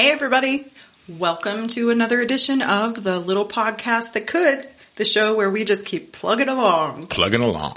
[0.00, 0.64] Hey, everybody.
[1.06, 5.84] Welcome to another edition of the little podcast that could, the show where we just
[5.84, 7.06] keep plugging along.
[7.08, 7.76] Plugging along.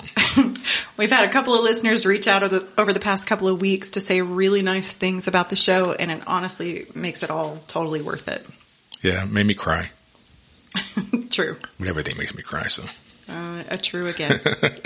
[0.96, 3.60] We've had a couple of listeners reach out over the, over the past couple of
[3.60, 7.58] weeks to say really nice things about the show, and it honestly makes it all
[7.68, 8.48] totally worth it.
[9.02, 9.92] Yeah, it made me cry.
[11.30, 11.58] True.
[11.86, 12.84] Everything makes me cry, so.
[13.28, 14.40] Uh, a true again.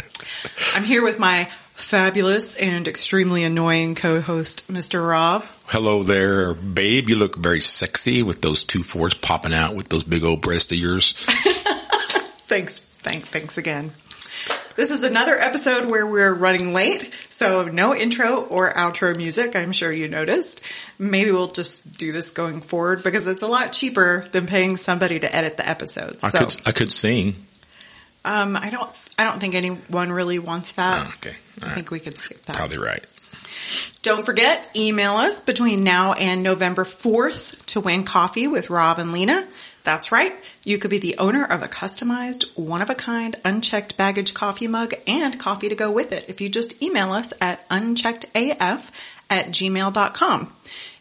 [0.73, 5.07] I'm here with my fabulous and extremely annoying co-host, Mr.
[5.07, 5.45] Rob.
[5.67, 7.07] Hello there, babe.
[7.07, 10.71] You look very sexy with those two fours popping out with those big old breasts
[10.71, 11.13] of yours.
[12.47, 12.79] Thanks.
[12.79, 13.91] Thank, thanks again.
[14.75, 19.55] This is another episode where we're running late, so no intro or outro music.
[19.55, 20.63] I'm sure you noticed.
[20.99, 25.19] Maybe we'll just do this going forward because it's a lot cheaper than paying somebody
[25.19, 26.23] to edit the episodes.
[26.23, 27.35] I so, could, I could sing.
[28.27, 31.07] Um, I don't, I don't think anyone really wants that.
[31.07, 31.35] Oh, okay.
[31.63, 32.57] I All think we could skip that.
[32.57, 33.03] Probably right.
[34.01, 39.13] Don't forget, email us between now and November 4th to win coffee with Rob and
[39.13, 39.47] Lena.
[39.83, 40.35] That's right.
[40.65, 45.69] You could be the owner of a customized, one-of-a-kind, unchecked baggage coffee mug and coffee
[45.69, 48.91] to go with it if you just email us at uncheckedaf
[49.29, 50.53] at gmail.com.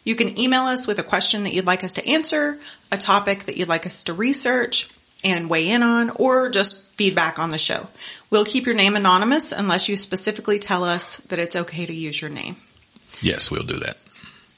[0.05, 2.57] You can email us with a question that you'd like us to answer,
[2.89, 4.89] a topic that you'd like us to research
[5.31, 7.87] and weigh in on, or just feedback on the show.
[8.29, 12.21] We'll keep your name anonymous unless you specifically tell us that it's okay to use
[12.21, 12.57] your name.
[13.21, 13.97] Yes, we'll do that.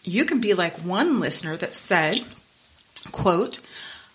[0.03, 2.19] You can be like one listener that said,
[3.11, 3.61] quote,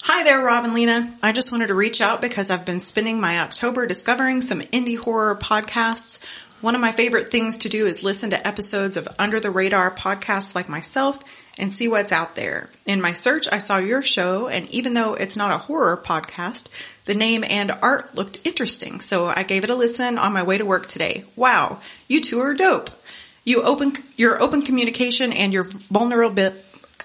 [0.03, 1.15] Hi there, Rob and Lena.
[1.23, 4.99] I just wanted to reach out because I've been spending my October discovering some indie
[4.99, 6.23] horror podcasts.
[6.61, 9.91] One of my favorite things to do is listen to episodes of under the radar
[9.91, 11.21] podcasts like myself
[11.59, 12.69] and see what's out there.
[12.87, 16.69] In my search, I saw your show and even though it's not a horror podcast,
[17.05, 19.01] the name and art looked interesting.
[19.01, 21.25] So I gave it a listen on my way to work today.
[21.37, 21.81] Wow.
[22.09, 22.91] You two are dope.
[23.45, 26.57] You open, your open communication and your vulnerability,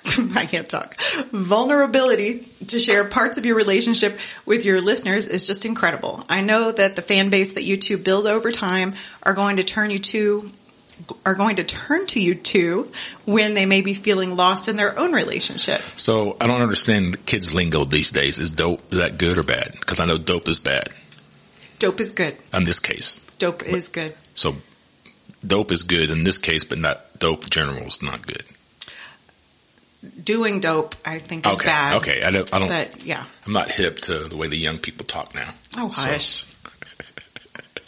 [0.35, 0.95] I can't talk,
[1.31, 6.23] vulnerability to share parts of your relationship with your listeners is just incredible.
[6.29, 8.93] I know that the fan base that you two build over time
[9.23, 10.49] are going to turn you to
[11.25, 12.91] are going to turn to you two
[13.25, 15.81] when they may be feeling lost in their own relationship.
[15.97, 18.37] So I don't understand kids' lingo these days.
[18.39, 19.71] Is dope, is that good or bad?
[19.79, 20.89] Because I know dope is bad
[21.79, 22.35] Dope is good.
[22.53, 23.19] in this case.
[23.37, 24.13] Dope is good.
[24.35, 24.55] So
[25.45, 28.43] dope is good in this case, but not dope general is not good.
[30.23, 31.65] Doing dope, I think, is Okay.
[31.65, 31.95] bad.
[31.97, 32.23] Okay.
[32.23, 33.23] I don't, I don't, But yeah.
[33.45, 35.53] I'm not hip to the way the young people talk now.
[35.77, 36.45] Oh, So- hush.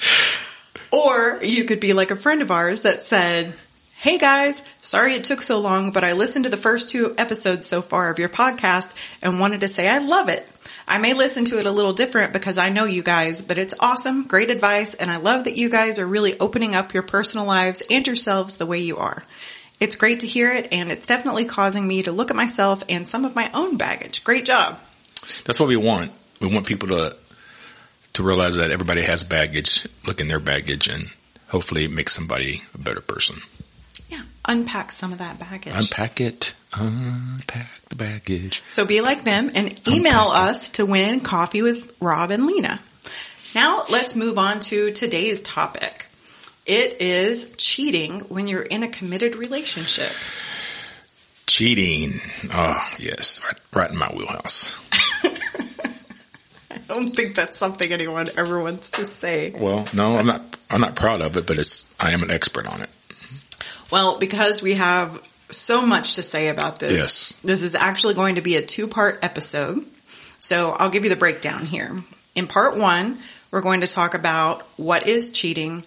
[0.91, 3.53] Or you could be like a friend of ours that said,
[3.95, 7.67] Hey guys, sorry it took so long, but I listened to the first two episodes
[7.67, 10.47] so far of your podcast and wanted to say I love it.
[10.87, 13.75] I may listen to it a little different because I know you guys, but it's
[13.79, 17.45] awesome, great advice, and I love that you guys are really opening up your personal
[17.45, 19.23] lives and yourselves the way you are.
[19.79, 23.07] It's great to hear it, and it's definitely causing me to look at myself and
[23.07, 24.23] some of my own baggage.
[24.23, 24.79] Great job.
[25.45, 26.11] That's what we want.
[26.39, 27.15] We want people to
[28.13, 31.07] to realize that everybody has baggage, look in their baggage, and
[31.47, 33.37] hopefully make somebody a better person.
[34.09, 35.73] Yeah, unpack some of that baggage.
[35.75, 36.53] Unpack it.
[36.73, 38.61] Unpack the baggage.
[38.67, 42.79] So be like them and email us to win coffee with Rob and Lena.
[43.53, 46.05] Now let's move on to today's topic.
[46.65, 50.11] It is cheating when you're in a committed relationship.
[51.47, 52.21] Cheating.
[52.53, 53.41] Oh, yes.
[53.43, 54.77] Right, right in my wheelhouse.
[56.91, 59.51] I don't think that's something anyone ever wants to say.
[59.51, 62.67] Well, no, I'm not, I'm not proud of it, but it's, I am an expert
[62.67, 62.89] on it.
[63.89, 66.91] Well, because we have so much to say about this.
[66.91, 67.37] Yes.
[67.43, 69.85] This is actually going to be a two-part episode.
[70.37, 71.95] So I'll give you the breakdown here.
[72.35, 73.19] In part one,
[73.51, 75.85] we're going to talk about what is cheating,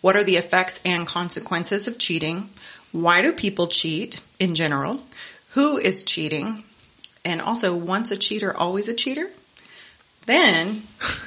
[0.00, 2.48] what are the effects and consequences of cheating,
[2.92, 5.02] why do people cheat in general,
[5.50, 6.64] who is cheating,
[7.26, 9.28] and also once a cheater, always a cheater.
[10.26, 10.82] Then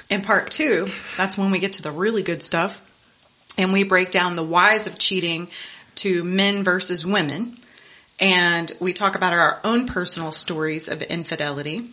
[0.10, 0.88] in part two,
[1.18, 2.86] that's when we get to the really good stuff
[3.58, 5.50] and we break down the whys of cheating
[5.96, 7.58] to men versus women.
[8.20, 11.90] And we talk about our own personal stories of infidelity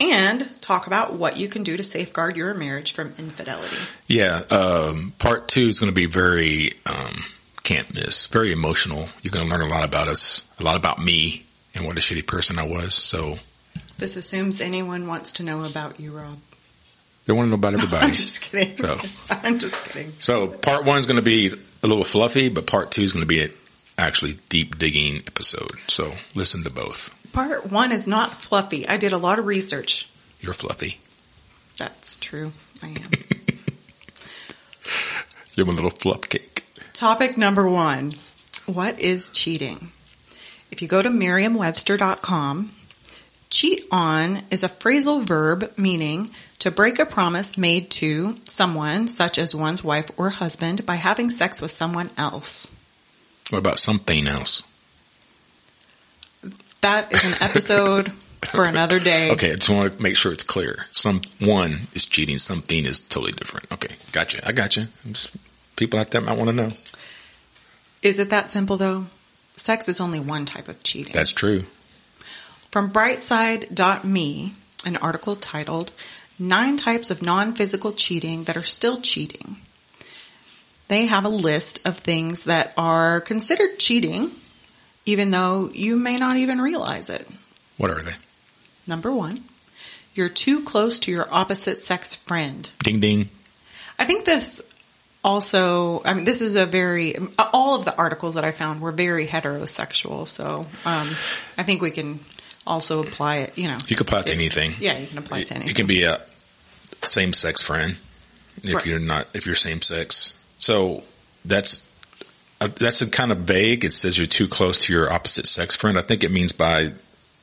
[0.00, 3.76] and talk about what you can do to safeguard your marriage from infidelity.
[4.06, 4.42] Yeah.
[4.50, 7.24] Um, part two is going to be very, um,
[7.64, 9.08] can't miss, very emotional.
[9.22, 12.00] You're going to learn a lot about us, a lot about me and what a
[12.00, 12.94] shitty person I was.
[12.94, 13.38] So
[13.98, 16.38] This assumes anyone wants to know about you, Rob.
[17.26, 18.06] they want to know about everybody.
[18.06, 18.76] I'm just kidding.
[18.76, 18.98] So.
[19.30, 20.12] I'm just kidding.
[20.18, 21.52] So part one is going to be
[21.82, 23.52] a little fluffy, but part two is going to be an
[23.96, 25.72] actually deep digging episode.
[25.88, 27.14] So listen to both.
[27.32, 28.86] Part one is not fluffy.
[28.88, 30.08] I did a lot of research.
[30.40, 31.00] You're fluffy.
[31.76, 32.52] That's true.
[32.82, 32.96] I am.
[35.56, 36.64] You're a little fluff cake.
[36.92, 38.14] Topic number one.
[38.66, 39.90] What is cheating?
[40.70, 42.70] If you go to merriam-webster.com,
[43.50, 46.30] cheat on is a phrasal verb meaning
[46.60, 51.30] to break a promise made to someone, such as one's wife or husband, by having
[51.30, 52.72] sex with someone else.
[53.50, 54.62] What about something else?
[56.80, 58.12] That is an episode
[58.44, 59.30] for another day.
[59.32, 60.86] Okay, I just want to make sure it's clear.
[60.92, 63.70] Someone is cheating, something is totally different.
[63.72, 64.46] Okay, gotcha.
[64.46, 64.88] I gotcha.
[65.06, 65.36] Just,
[65.76, 66.68] people out there might want to know.
[68.02, 69.06] Is it that simple though?
[69.54, 71.12] Sex is only one type of cheating.
[71.12, 71.64] That's true.
[72.70, 74.54] From brightside.me,
[74.84, 75.90] an article titled
[76.38, 79.56] Nine Types of Non-Physical Cheating That Are Still Cheating.
[80.88, 84.32] They have a list of things that are considered cheating,
[85.06, 87.26] even though you may not even realize it.
[87.78, 88.14] What are they?
[88.86, 89.38] Number one,
[90.14, 92.70] you're too close to your opposite sex friend.
[92.82, 93.28] Ding ding.
[93.98, 94.62] I think this
[95.24, 98.92] also, I mean, this is a very, all of the articles that I found were
[98.92, 100.26] very heterosexual.
[100.26, 101.08] So, um,
[101.56, 102.20] I think we can
[102.68, 103.78] also apply it, you know.
[103.88, 104.72] You can apply it to if- anything.
[104.78, 105.70] Yeah, you can apply it to anything.
[105.70, 106.20] it can be a
[107.02, 107.96] same sex friend
[108.62, 108.86] if Right.
[108.86, 110.34] you're not if you're same sex.
[110.58, 111.02] So
[111.44, 111.84] that's
[112.60, 113.84] uh, that's a kind of vague.
[113.84, 115.98] It says you're too close to your opposite sex friend.
[115.98, 116.92] I think it means by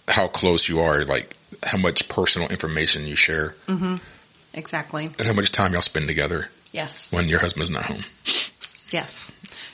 [0.07, 3.55] how close you are, like how much personal information you share
[4.53, 5.05] Exactly.
[5.05, 7.11] and how much time y'all spend together Yes.
[7.13, 8.03] when your husband's not home.
[8.91, 9.31] Yes.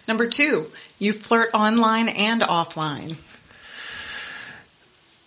[0.07, 3.15] Number two, you flirt online and offline.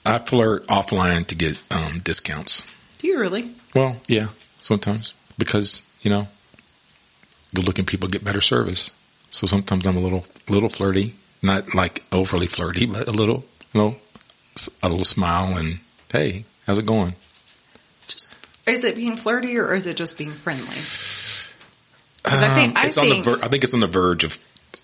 [0.04, 2.64] I flirt offline to get um, discounts.
[2.98, 3.50] Do you really?
[3.74, 4.28] Well, yeah,
[4.58, 6.28] sometimes because you know,
[7.54, 8.90] good looking people get better service.
[9.30, 13.80] So sometimes I'm a little, little flirty, not like overly flirty, but a little, you
[13.80, 13.96] know,
[14.82, 15.80] a little smile and
[16.12, 17.14] hey, how's it going?
[18.06, 18.36] Just
[18.66, 20.66] is it being flirty or is it just being friendly?
[22.22, 24.24] 'Cause I think I it's on the, think ver- I think it's on the verge
[24.24, 24.38] of,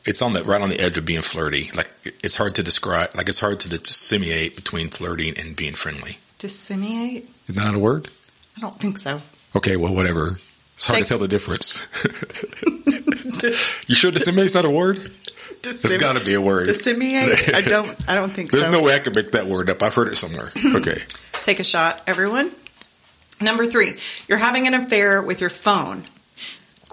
[0.04, 1.70] it's on the right on the edge of being flirty.
[1.74, 1.90] Like
[2.22, 6.18] it's hard to describe, like it's hard to disseminate between flirting and being friendly.
[6.38, 7.28] disseminate.
[7.48, 8.08] Is that a word?
[8.56, 9.20] I don't think so.
[9.56, 10.38] Okay, well, whatever.
[10.74, 11.86] It's hard Take- to tell the difference.
[13.86, 15.12] you sure disseminate's not a word?
[15.62, 16.64] There's got to be a word.
[16.66, 17.54] Disseminate.
[17.54, 17.94] I don't.
[18.08, 18.56] I don't think so.
[18.56, 18.72] There's so.
[18.72, 19.82] no way I could make that word up.
[19.82, 20.50] I've heard it somewhere.
[20.76, 21.02] Okay.
[21.42, 22.50] Take a shot, everyone.
[23.40, 23.94] Number three,
[24.28, 26.04] you're having an affair with your phone.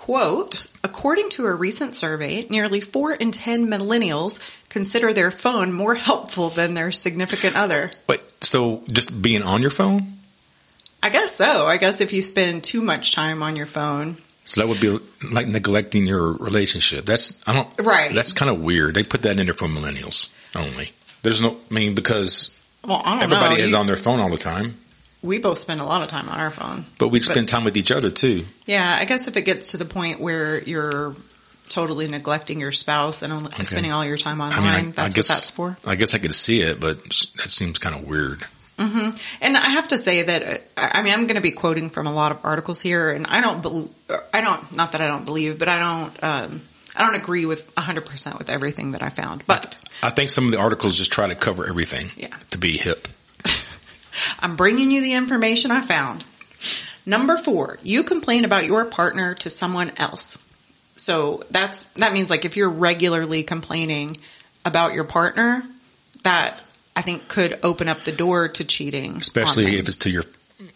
[0.08, 4.40] Quote, according to a recent survey, nearly four in ten millennials
[4.70, 7.92] consider their phone more helpful than their significant other.
[8.08, 10.14] Wait, so just being on your phone?
[11.04, 11.66] I guess so.
[11.66, 14.16] I guess if you spend too much time on your phone,
[14.46, 14.98] So that would be
[15.30, 17.06] like neglecting your relationship.
[17.06, 18.14] That's, I don't, Right.
[18.16, 18.96] That's kind of weird.
[18.96, 20.94] They put that in there for millennials only.
[21.22, 22.56] There's no, I mean, because
[22.86, 23.66] well, I don't everybody know.
[23.66, 24.78] is You- on their phone all the time,
[25.28, 26.86] we both spend a lot of time on our phone.
[26.98, 28.46] but we spend time with each other too.
[28.66, 31.16] Yeah, I guess if it gets to the point where you're
[31.70, 35.14] totally neglecting your spouse and only spending all your time online, I mean, I, that's
[35.14, 35.78] I guess, what that's for.
[35.86, 37.04] I guess I could see it, but
[37.38, 38.46] that seems kind of weird.
[38.80, 41.90] And I have to say that uh, I I mean I'm going to be quoting
[41.90, 43.90] from a lot of articles here, and I don't believe
[44.34, 46.62] I don't not that I don't believe, but I don't um,
[46.96, 49.44] I don't agree with 100 percent with everything that I found.
[49.48, 52.36] But I think some of the articles just try to cover everything Yeah.
[52.52, 53.08] to be hip.
[54.40, 56.24] I'm bringing you the information I found.
[57.06, 60.38] Number four, you complain about your partner to someone else.
[60.96, 64.18] So that's, that means like if you're regularly complaining
[64.66, 65.64] about your partner,
[66.24, 66.60] that
[66.96, 69.18] I think could open up the door to cheating.
[69.18, 70.24] especially if it's to your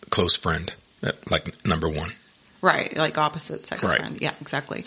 [0.10, 2.12] close friend, uh, like number one.
[2.62, 3.98] Right, like opposite sex Right.
[3.98, 4.22] friend.
[4.22, 4.86] Yeah, exactly.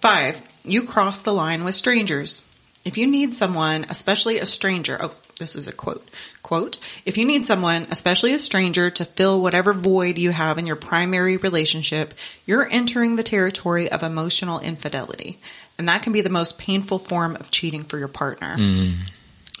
[0.00, 2.46] Five, you cross the line with strangers.
[2.84, 6.08] If you need someone, especially a stranger, oh, this is a quote,
[6.42, 10.66] quote, if you need someone, especially a stranger, to fill whatever void you have in
[10.66, 12.14] your primary relationship,
[12.46, 15.38] you're entering the territory of emotional infidelity.
[15.78, 18.56] And that can be the most painful form of cheating for your partner.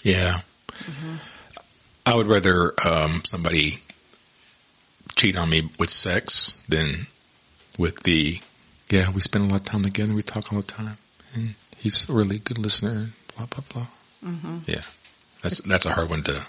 [0.02, 0.40] Yeah.
[2.04, 3.80] I would rather um, somebody
[5.16, 7.06] cheat on me with sex than
[7.76, 8.40] with the,
[8.90, 10.98] yeah, we spend a lot of time together, we talk all the time,
[11.34, 13.86] and he's a really good listener, blah, blah, blah.
[14.66, 14.82] Yeah.
[15.42, 16.44] That's, that's a hard one to,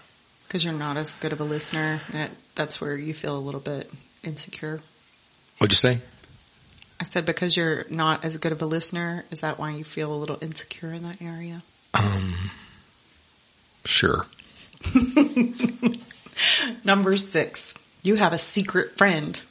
[0.47, 2.01] Because you're not as good of a listener.
[2.11, 3.91] And it, that's where you feel a little bit
[4.23, 4.81] insecure.
[5.59, 6.01] what'd you say?
[6.99, 10.13] I said because you're not as good of a listener, is that why you feel
[10.13, 11.63] a little insecure in that area?
[11.93, 12.33] Um,
[13.85, 14.25] sure.
[16.83, 19.41] Number six, you have a secret friend.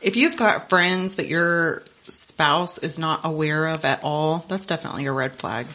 [0.00, 5.06] If you've got friends that your spouse is not aware of at all, that's definitely
[5.06, 5.66] a red flag.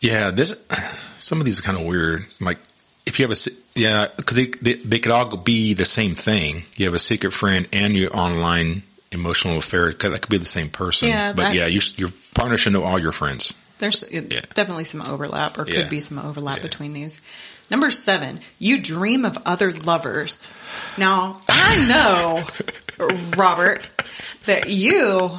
[0.00, 0.54] Yeah, this
[1.18, 2.24] some of these are kind of weird.
[2.40, 2.58] Like
[3.06, 6.62] if you have a yeah, because they, they they could all be the same thing.
[6.76, 9.92] You have a secret friend and your online emotional affair.
[9.92, 11.08] That could be the same person.
[11.08, 13.54] Yeah, but that- yeah, you, your partner should know all your friends.
[13.78, 14.20] There's Yeah.
[14.54, 15.88] definitely some overlap or could Yeah.
[15.88, 16.62] be some overlap Yeah.
[16.64, 17.22] between these.
[17.70, 20.50] Number seven, you dream of other lovers.
[20.96, 23.88] Now, I know, Robert,
[24.46, 25.38] that you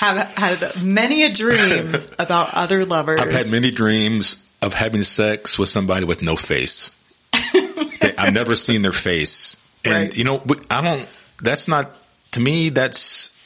[0.00, 3.20] have had many a dream about other lovers.
[3.20, 6.96] I've had many dreams of having sex with somebody with no face.
[7.32, 9.56] I've never seen their face.
[9.84, 10.16] And Right.
[10.16, 11.08] you know, I don't,
[11.42, 11.90] that's not,
[12.32, 13.36] to me, that's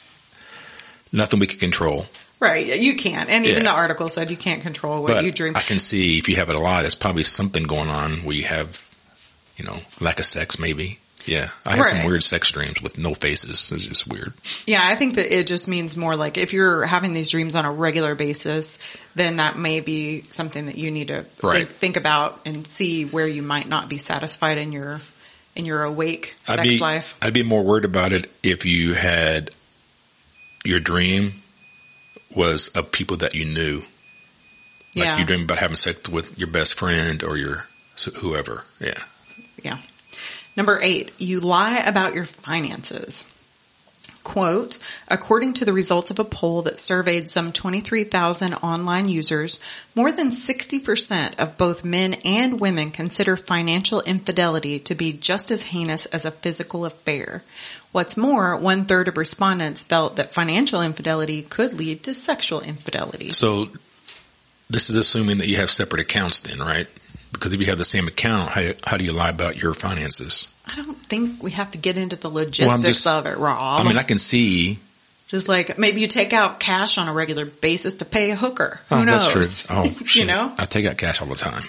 [1.11, 2.05] nothing we can control.
[2.39, 3.29] Right, you can't.
[3.29, 3.71] And even Yeah.
[3.71, 5.55] the article said you can't control what But you dream.
[5.55, 8.35] I can see if you have it a lot, there's probably something going on where
[8.35, 8.87] you have,
[9.57, 10.99] you know, lack of sex maybe.
[11.25, 11.49] Yeah.
[11.65, 13.71] I had some weird sex dreams with no faces.
[13.71, 14.33] It's just weird.
[14.65, 17.65] Yeah, I think that it just means more like if you're having these dreams on
[17.65, 18.77] a regular basis,
[19.15, 21.67] then that may be something that you need to Right.
[21.67, 25.01] think, think about and see where you might not be satisfied in your
[25.55, 27.15] in your awake sex I'd be, life.
[27.21, 29.51] I'd be more worried about it if you had
[30.65, 31.41] your dream
[32.35, 33.77] was of people that you knew.
[34.95, 37.67] Like yeah, you dream about having sex with your best friend or your
[38.21, 38.63] whoever.
[38.79, 39.01] Yeah.
[39.61, 39.77] yeah.
[40.55, 43.25] Number eight, you lie about your finances.
[44.23, 49.59] Quote, according to the results of a poll that surveyed some 23,000 online users,
[49.93, 55.63] more than 60% of both men and women consider financial infidelity to be just as
[55.63, 57.43] heinous as a physical affair.
[57.91, 63.29] What's more, one third of respondents felt that financial infidelity could lead to sexual infidelity.
[63.29, 63.69] So
[64.71, 66.87] this is assuming that you have separate accounts then, right?
[67.35, 70.51] Because if you have the same account, how, how do you lie about your finances?
[70.65, 73.81] I don't think we have to get into the logistics just- of it, Rob.
[73.81, 74.79] I mean, I can see.
[75.27, 78.79] Just like maybe you take out cash on a regular basis to pay a hooker.
[78.91, 79.33] Oh, Who Oh, knows?
[79.33, 79.75] that's true.
[79.75, 80.15] Oh, shit.
[80.21, 80.53] you know?
[80.57, 81.63] I take out cash all the time.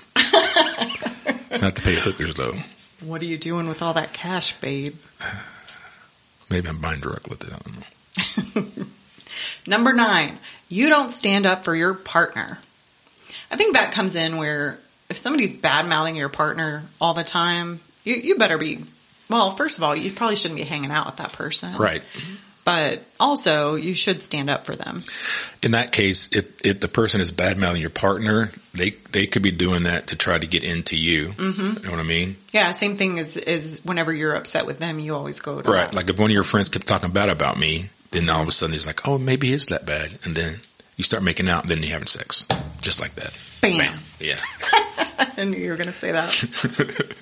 [1.51, 2.55] it's not to pay hookers though.
[3.01, 4.97] What are you doing with all that cash, babe?
[6.51, 7.53] Maybe I'm buying direct with it.
[7.53, 7.59] I
[8.55, 8.87] don't know.
[9.67, 12.59] Number nine, you don't stand up for your partner.
[13.51, 17.81] I think that comes in where if somebody's bad mouthing your partner all the time,
[18.05, 18.81] you, you better be,
[19.31, 21.77] well, first of all, you probably shouldn't be hanging out with that person.
[21.77, 22.03] Right.
[22.65, 25.05] But also, you should stand up for them.
[25.63, 29.43] In that case, if, if the person is bad mouthing your partner, they, they could
[29.43, 31.27] be doing that to try to get into you.
[31.29, 31.61] Mm-hmm.
[31.63, 32.35] You know what I mean?
[32.51, 35.87] Yeah, same thing as, as whenever you're upset with them, you always go to Right.
[35.87, 35.95] that.
[35.95, 38.53] Like if one of your friends kept talking bad about me, then all of a
[38.53, 40.19] sudden he's like, oh, maybe it's that bad.
[40.25, 40.57] And then
[40.97, 42.45] you start making out, then you're having sex.
[42.81, 43.33] Just like that.
[43.61, 43.95] Bam.
[44.21, 44.37] Yeah.
[45.39, 47.17] I knew you were going to say that.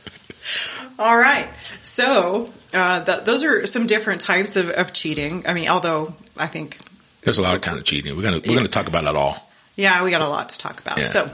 [0.99, 1.49] All right.
[1.83, 5.45] So, uh, th- those are some different types of, of cheating.
[5.47, 6.79] I mean, although I think,
[7.23, 8.15] There's a lot of kind of cheating.
[8.17, 9.37] We're going to, we're going to talk about it all.
[9.77, 10.99] yeah, we got a lot to talk about.
[10.99, 11.07] Yeah.
[11.07, 11.31] So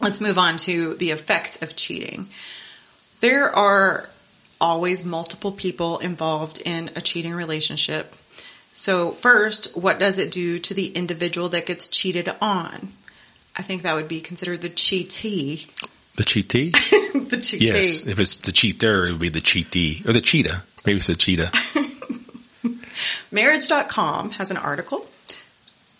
[0.00, 2.28] let's move on to the effects of cheating.
[3.20, 4.08] There are
[4.60, 8.14] always multiple people involved in a cheating relationship.
[8.72, 12.92] So first, what does it do to the individual that gets cheated on?
[13.56, 15.66] I think that would be considered the cheatee.
[16.16, 16.72] The cheatee?
[17.28, 17.60] the cheatee.
[17.60, 18.06] yes.
[18.06, 20.62] If it's the cheater, it would be the cheatee or the cheetah.
[20.84, 21.50] Maybe it's the cheetah.
[23.30, 25.06] Marriage.com has an article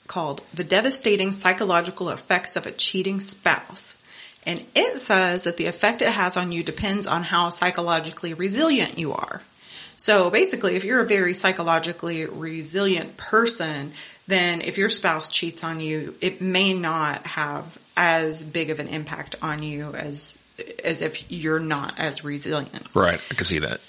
[0.07, 3.99] called The Devastating Psychological Effects of a Cheating Spouse.
[4.45, 8.99] And it says that the effect it has on you depends on how psychologically resilient
[8.99, 9.43] you are.
[9.97, 13.93] So basically, if you're a very psychologically resilient person,
[14.27, 18.89] then if your spouse cheats on you, it may not have as big of an
[18.89, 20.39] impact on you as
[20.85, 22.87] as if you're not as resilient.
[22.95, 23.21] right.
[23.31, 23.81] I can see that.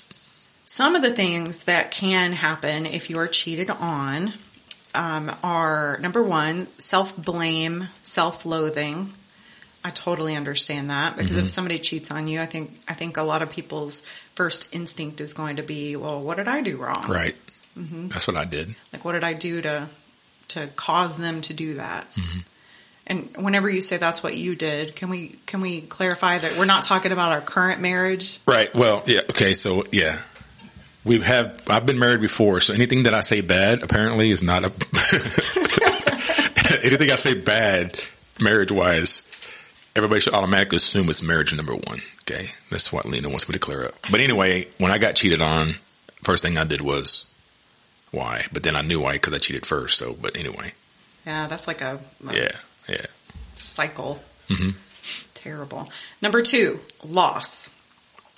[0.65, 4.33] Some of the things that can happen if you are cheated on
[4.95, 9.11] um, are number one, self blame, self loathing.
[9.83, 13.23] I totally understand that because if somebody cheats on you, I think I think a
[13.23, 14.01] lot of people's
[14.33, 17.05] first instinct is going to be, well, what did I do wrong?
[17.09, 17.35] Right.
[17.75, 18.75] That's what I did.
[18.93, 19.89] Like, what did I do to
[20.53, 22.07] to cause them to do that?
[22.15, 22.39] Mm-hmm.
[23.05, 26.65] And whenever you say that's what you did, can we can we clarify that we're
[26.65, 28.39] not talking about our current marriage?
[28.47, 28.73] Right.
[28.73, 29.21] Well, yeah.
[29.29, 29.53] Okay.
[29.53, 30.19] So yeah,
[31.03, 32.61] we've I've been married before.
[32.61, 34.67] So anything that I say bad apparently is not a,
[36.85, 37.99] anything I say bad
[38.39, 39.27] marriage wise,
[39.95, 42.01] everybody should automatically assume it's marriage number one.
[42.21, 42.51] Okay.
[42.69, 43.95] That's what Lena wants me to clear up.
[44.09, 45.71] But anyway, when I got cheated on,
[46.23, 47.32] first thing I did was
[48.13, 49.97] why, but then I knew why because I cheated first.
[49.97, 50.73] So, but anyway,
[51.25, 52.51] Yeah, that's like a, a yeah,
[52.87, 53.05] yeah.
[53.55, 54.21] cycle.
[54.49, 54.71] Mm-hmm.
[55.33, 55.89] Terrible.
[56.21, 57.69] Number two, loss.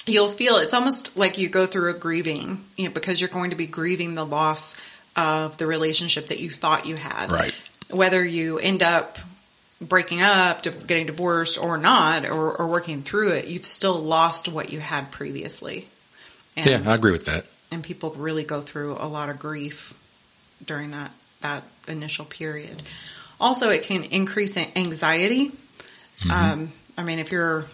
[0.07, 3.49] You'll feel it's almost like you go through a grieving you know, because you're going
[3.49, 4.77] to be grieving the loss
[5.15, 7.31] of the relationship that you thought you had.
[7.31, 7.55] Right.
[7.89, 9.17] Whether you end up
[9.81, 14.71] breaking up, getting divorced or not, or, or working through it, you've still lost what
[14.71, 15.87] you had previously.
[16.55, 16.89] And, Yeah.
[16.89, 17.45] I agree with that.
[17.71, 19.93] And people really go through a lot of grief
[20.65, 22.81] during that that initial period.
[23.39, 25.51] Also, it can increase anxiety.
[26.19, 26.31] Mm-hmm.
[26.31, 27.65] Um, I mean, if you're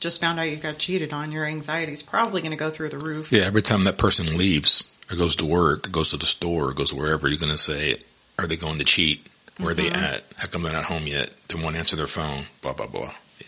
[0.00, 2.88] just found out you got cheated on, your anxiety is probably going to go through
[2.88, 3.32] the roof.
[3.32, 6.70] Yeah, every time that person leaves or goes to work, or goes to the store,
[6.70, 7.98] or goes wherever, you're going to say,
[8.38, 9.26] "Are they going to cheat?
[9.58, 9.96] Where are they mm-hmm.
[9.96, 10.24] at?
[10.36, 11.30] How come they're not home yet?
[11.48, 13.12] They won't answer their phone." Blah blah blah.
[13.40, 13.46] Yeah,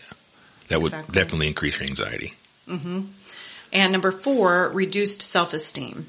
[0.69, 1.13] that would Exactly.
[1.13, 2.33] definitely increase your anxiety.
[2.67, 3.01] Mm-hmm.
[3.73, 6.05] And number four, reduced self-esteem.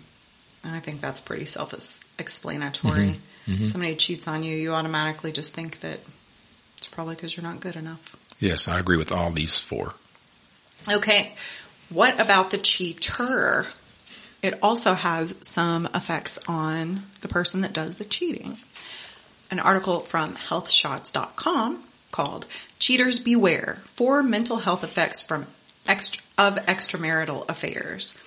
[0.65, 2.93] And I think that's pretty self-explanatory.
[2.93, 3.53] Mm-hmm.
[3.53, 3.67] Mm-hmm.
[3.67, 5.99] Somebody cheats on you, you automatically just think that
[6.77, 8.17] it's probably because you're not good enough.
[8.39, 9.95] Yes, I agree with all these four.
[10.89, 11.35] Okay.
[11.89, 13.67] What about the cheater?
[14.43, 18.59] It also has some effects on the person that does the cheating.
[19.51, 22.47] An article from healthshots.com called
[22.79, 25.47] Cheaters Beware Four Mental Health Effects from
[25.87, 28.19] extra, of Extramarital Affairs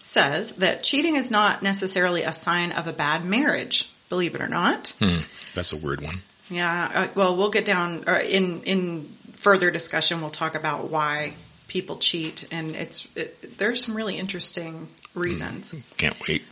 [0.00, 4.48] says that cheating is not necessarily a sign of a bad marriage, believe it or
[4.48, 4.94] not.
[4.98, 5.18] Hmm,
[5.54, 6.22] that's a weird one.
[6.50, 9.04] Yeah, uh, well, we'll get down uh, in in
[9.36, 10.20] further discussion.
[10.20, 11.34] We'll talk about why
[11.68, 15.74] people cheat, and it's it, there's some really interesting reasons.
[15.96, 16.42] Can't wait.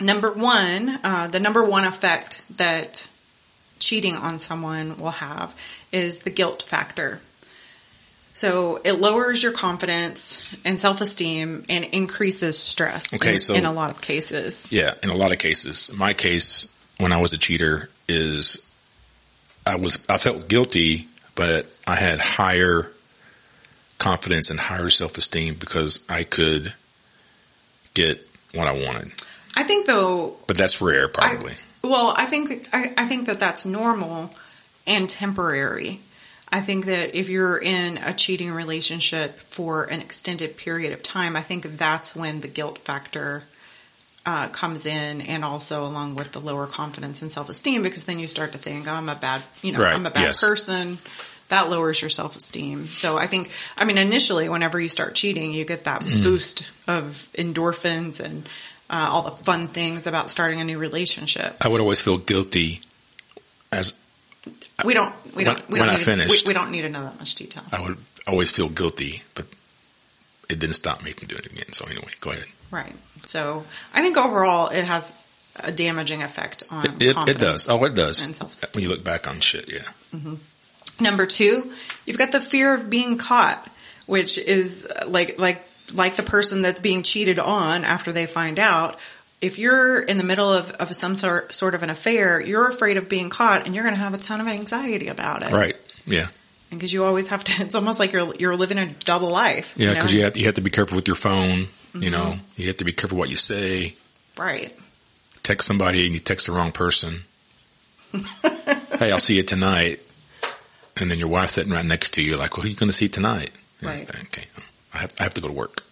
[0.00, 3.08] Number one, uh, the number one effect that
[3.78, 5.54] cheating on someone will have
[5.92, 7.20] is the guilt factor.
[8.38, 13.12] So it lowers your confidence and self esteem and increases stress.
[13.12, 15.90] Okay, in, so- in a lot of cases, Yeah, in a lot of cases.
[15.92, 18.64] My case, when I was a cheater, is
[19.66, 22.92] I was I felt guilty, but I had higher
[23.98, 26.72] confidence and higher self esteem because I could
[27.94, 29.14] get what I wanted.
[29.56, 31.54] I think though But that's rare, probably.
[31.54, 34.30] I, well, I think I, I think that that's normal
[34.86, 36.02] and temporary.
[36.50, 41.36] I think that if you're in a cheating relationship for an extended period of time,
[41.36, 43.42] I think that's when the guilt factor
[44.24, 48.18] uh, comes in, and also along with the lower confidence and self esteem, because then
[48.18, 50.40] you start to think, oh, "I'm a bad, you know, Right, I'm a bad yes.
[50.40, 50.98] person."
[51.48, 52.88] That lowers your self esteem.
[52.88, 56.22] So I think, I mean, initially, whenever you start cheating, you get that Mm.
[56.22, 58.46] boost of endorphins and
[58.90, 61.56] uh, all the fun things about starting a new relationship.
[61.62, 62.82] I would always feel guilty
[63.72, 63.94] as
[64.84, 65.14] We don't.
[65.34, 65.58] We don't.
[65.62, 66.44] When- we when don't I need, finished.
[66.44, 67.64] we, we don't need to know that much detail.
[67.72, 69.46] I would always feel guilty, but
[70.48, 71.72] it didn't stop me from doing it again.
[71.72, 72.46] So anyway, go ahead.
[72.70, 72.92] Right.
[73.26, 75.14] So I think overall it has
[75.56, 77.68] a damaging effect on It, it, it does.
[77.68, 78.24] Oh, it does.
[78.74, 79.82] When you look back on shit, yeah.
[81.00, 81.70] Number two,
[82.06, 83.68] you've got the fear of being caught,
[84.06, 85.62] which is uh, like like
[85.94, 88.98] like the person that's being cheated on after they find out.
[89.40, 92.96] If you're in the middle of, of some sort sort of an affair, you're afraid
[92.96, 95.52] of being caught, and you're going to have a ton of anxiety about it.
[95.52, 95.76] Right.
[96.06, 96.28] Yeah.
[96.70, 97.62] Because you always have to.
[97.64, 99.74] It's almost like you're you're living a double life.
[99.76, 99.94] Yeah, know?
[99.94, 101.68] because you have you have to be careful with your phone.
[101.94, 102.42] You know, mm-hmm.
[102.56, 103.94] you have to be careful what you say.
[104.38, 104.76] right.
[105.42, 107.20] Text somebody and you text the wrong person.
[108.98, 110.00] hey, I'll see you tonight.
[110.96, 112.96] And then your wife's sitting right next to you, like, "What are you going to
[112.96, 114.10] see tonight?" Yeah, Right.
[114.26, 114.44] Okay.
[114.92, 115.84] I have I have to go to work.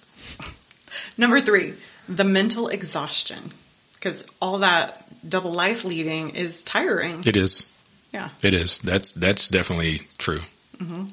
[1.17, 1.75] Number three,
[2.09, 3.38] the mental exhaustion.
[3.95, 7.25] Because all that double life leading is tiring.
[7.27, 7.69] It is.
[8.12, 8.29] Yeah.
[8.42, 8.79] It is.
[8.81, 10.40] That's that's definitely true.
[10.79, 11.11] And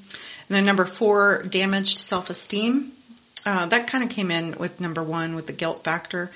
[0.49, 2.91] then number four, damaged self esteem.
[3.45, 6.31] Uh, that kind of came in with number one with the guilt factor.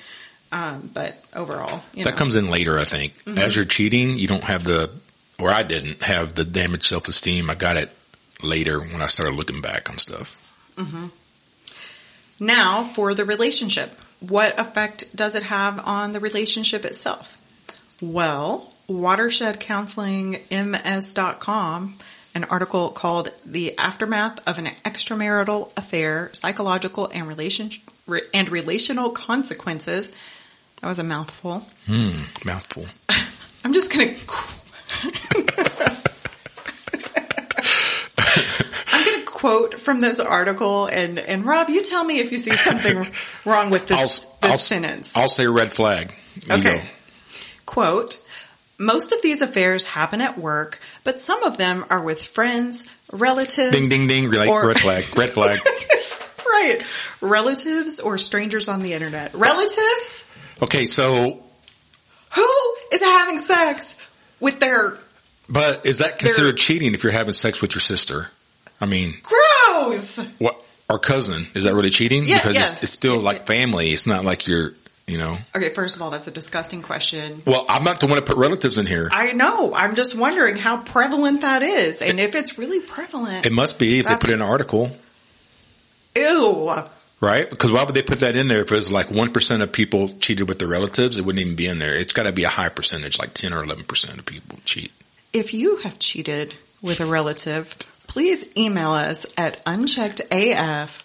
[0.50, 3.12] Um, but overall, you That know, comes in later, I think.
[3.26, 4.90] As you're cheating, you don't have the,
[5.38, 7.50] or I didn't have the damaged self esteem.
[7.50, 7.94] I got it
[8.42, 10.36] later when I started looking back on stuff.
[12.40, 13.98] now for the relationship.
[14.20, 17.38] What effect does it have on the relationship itself?
[18.00, 21.96] Well, Watershed Counseling MS.com,
[22.34, 27.70] an article called The Aftermath of an Extramarital Affair, Psychological and Relation
[28.06, 30.08] re- and Relational Consequences.
[30.80, 31.66] That was a mouthful.
[31.86, 32.22] Hmm.
[32.44, 32.86] Mouthful.
[33.64, 34.14] I'm just gonna.
[35.34, 35.44] I'm
[39.38, 43.06] quote from this article, and and Rob, you tell me if you see something
[43.46, 45.16] wrong with this this I'll, sentence.
[45.16, 46.12] I'll say red flag.
[46.46, 46.78] You okay.
[46.78, 46.82] go.
[47.64, 48.20] Quote.
[48.80, 53.72] Most of these affairs happen at work, but some of them are with friends, relatives.
[53.72, 54.30] Ding, ding, ding.
[54.30, 55.04] Red, or- red flag.
[55.18, 55.58] Red flag.
[56.46, 56.80] right.
[57.20, 59.34] Relatives or strangers on the internet.
[59.34, 60.30] Relatives?
[60.62, 61.42] Okay, so,
[62.36, 63.96] Who is having sex
[64.38, 64.96] with their
[65.48, 68.30] but is that considered They're- cheating if you're having sex with your sister?
[68.80, 70.18] I mean, gross?
[70.38, 72.24] what, our cousin, is that really cheating?
[72.24, 72.74] Yeah, because yes.
[72.74, 73.90] it's, it's still like family.
[73.90, 74.72] It's not like you're,
[75.06, 75.36] you know.
[75.54, 77.42] Okay, first of all, that's a disgusting question.
[77.46, 79.08] Well, I'm not the one to put relatives in here.
[79.12, 79.74] I know.
[79.74, 83.46] I'm just wondering how prevalent that is, and if it's really prevalent.
[83.46, 84.96] It must be if they put in an article,
[86.16, 86.72] Ew.
[87.20, 87.48] right?
[87.48, 90.10] Because why would they put that in there if it was like 1% of people
[90.20, 91.18] cheated with their relatives?
[91.18, 91.94] It wouldn't even be in there.
[91.94, 94.92] It's got to be a high percentage, like 10 or 11% of people cheat.
[95.32, 97.76] If you have cheated with a relative,
[98.08, 101.02] please email us at uncheckedaf.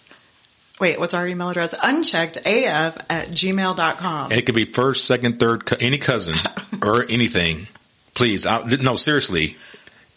[0.80, 1.72] Wait, what's our email address?
[1.72, 4.30] Uncheckedaf at gmail.com.
[4.32, 6.34] And it could be first, second, third, any cousin
[6.82, 7.68] or anything.
[8.14, 9.56] Please, I, no, seriously.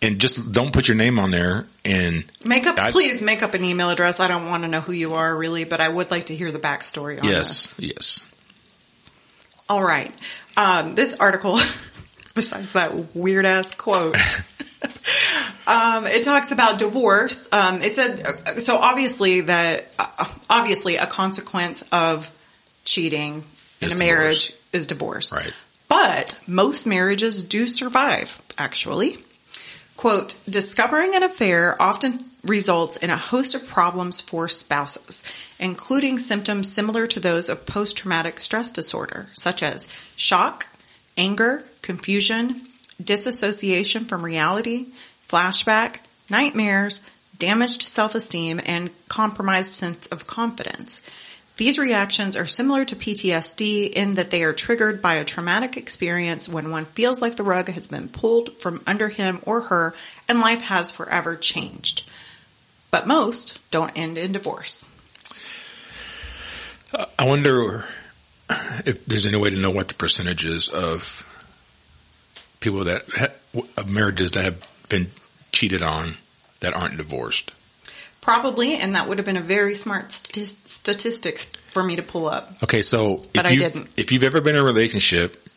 [0.02, 3.54] And just don't put your name on there and Make up, I- please make up
[3.56, 4.20] an email address.
[4.20, 6.52] I don't want to know who you are really, but I would like to hear
[6.52, 7.76] the backstory on this.
[7.80, 8.24] yes, yes.
[9.70, 10.16] All right.
[10.56, 11.58] Um, this article,
[12.36, 14.16] besides that weird ass quote,
[15.68, 17.52] um, it talks about divorce.
[17.52, 18.78] Um, it said uh, so.
[18.78, 22.30] Obviously, that uh, obviously a consequence of
[22.86, 23.44] cheating
[23.82, 25.32] in Is a marriage is divorce.
[25.32, 25.54] Right.
[25.88, 28.42] But most marriages do survive.
[28.58, 29.18] Actually,
[29.96, 35.24] quote: discovering an affair often results in a host of problems for spouses,
[35.60, 40.68] including symptoms similar to those of post-traumatic stress disorder, such as shock,
[41.18, 42.67] anger, confusion,
[43.02, 44.88] disassociation from reality,
[45.28, 45.98] flashback,
[46.30, 47.02] nightmares,
[47.38, 51.02] damaged self-esteem, and compromised sense of confidence.
[51.58, 56.48] These reactions are similar to PTSD in that they are triggered by a traumatic experience
[56.48, 59.96] when one feels like the rug has been pulled from under him or her
[60.30, 62.10] and life has forever changed.
[62.92, 64.88] But most don't end in divorce.
[67.18, 67.86] I wonder
[68.86, 71.27] if there's any way to know what the percentage is of
[72.60, 75.12] people that ha- marriages that have been
[75.52, 76.16] cheated on
[76.60, 77.52] that aren't divorced.
[78.22, 82.28] Probably, and that would have been a very smart st- statistics for me to pull
[82.28, 82.62] up.
[82.64, 83.90] Okay, so But if I didn't.
[83.96, 85.48] if you've ever been in a relationship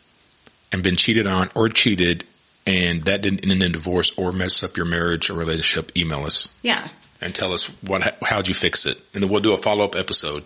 [0.71, 2.23] and been cheated on or cheated
[2.65, 6.47] and that didn't end in divorce or mess up your marriage or relationship, email us
[6.61, 6.87] Yeah.
[7.19, 9.95] and tell us what how'd you fix it, and then we'll do a follow up
[9.97, 10.43] episode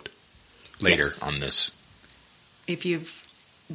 [0.81, 1.21] later Yes.
[1.21, 1.71] on this.
[2.65, 3.24] If you've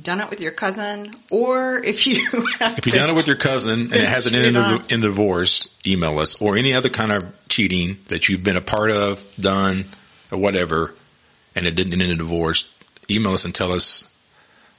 [0.00, 2.14] done it with your cousin or if you
[2.60, 5.76] have If you've done it with your cousin and it hasn't ended in, in divorce,
[5.86, 9.84] email us or any other kind of cheating that you've been a part of, done,
[10.30, 10.94] or whatever,
[11.56, 12.72] and it didn't end in a divorce.
[13.10, 14.08] Email us and tell us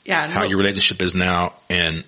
[0.05, 2.05] yeah, how your relationship is now and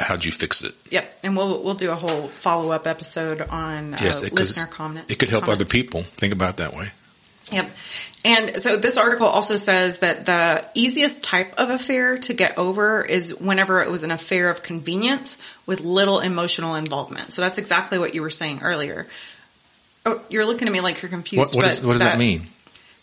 [0.00, 0.74] how'd you fix it.
[0.90, 4.38] Yep, and we'll we'll do a whole follow up episode on uh, Yes, it could-
[4.38, 5.10] listener comment.
[5.10, 5.62] It could help comments.
[5.62, 6.02] other people.
[6.02, 6.88] Think about it that way.
[7.52, 7.70] Yep.
[8.24, 13.04] And so this article also says that the easiest type of affair to get over
[13.04, 17.32] is whenever it was an affair of convenience with little emotional involvement.
[17.32, 19.06] So that's exactly what you were saying earlier.
[20.04, 21.54] Oh, you're looking at me like you're confused.
[21.54, 22.48] What, what, but is, what does that, mean?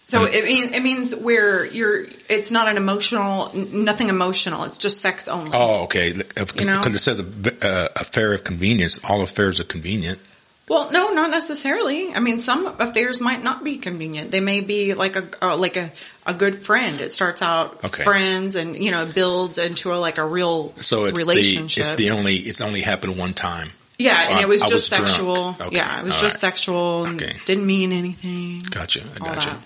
[0.05, 2.05] So it mean it means where you're.
[2.29, 4.63] It's not an emotional, nothing emotional.
[4.65, 5.51] It's just sex only.
[5.53, 6.13] Oh, okay.
[6.13, 6.81] Because You know?
[6.85, 8.99] it says a, uh, affair of convenience.
[9.03, 10.19] All affairs are convenient.
[10.67, 12.13] Well, no, not necessarily.
[12.15, 14.31] I mean, some affairs might not be convenient.
[14.31, 15.91] They may be like a uh, like a,
[16.25, 17.01] a good friend.
[17.01, 18.03] It starts out Okay.
[18.03, 21.83] friends, and you know, builds into a, like a real So it's relationship.
[21.83, 23.69] the it's the only it's only happened one time.
[23.99, 25.55] yeah, and I- it was just was sexual.
[25.61, 25.75] Okay.
[25.75, 26.51] Yeah, it was All just right.
[26.51, 27.05] sexual.
[27.05, 27.35] and Okay.
[27.45, 28.61] Didn't mean anything.
[28.69, 29.01] Gotcha.
[29.15, 29.49] I gotcha.
[29.49, 29.59] that.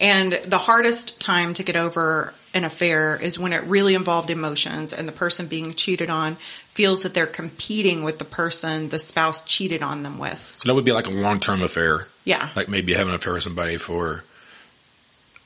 [0.00, 4.92] And the hardest time to get over an affair is when it really involved emotions
[4.92, 6.36] and the person being cheated on
[6.74, 10.54] feels that they're competing with the person the spouse cheated on them with.
[10.58, 12.06] So that would be like a long term affair.
[12.24, 12.48] Yeah.
[12.56, 14.24] Like maybe having an affair with somebody for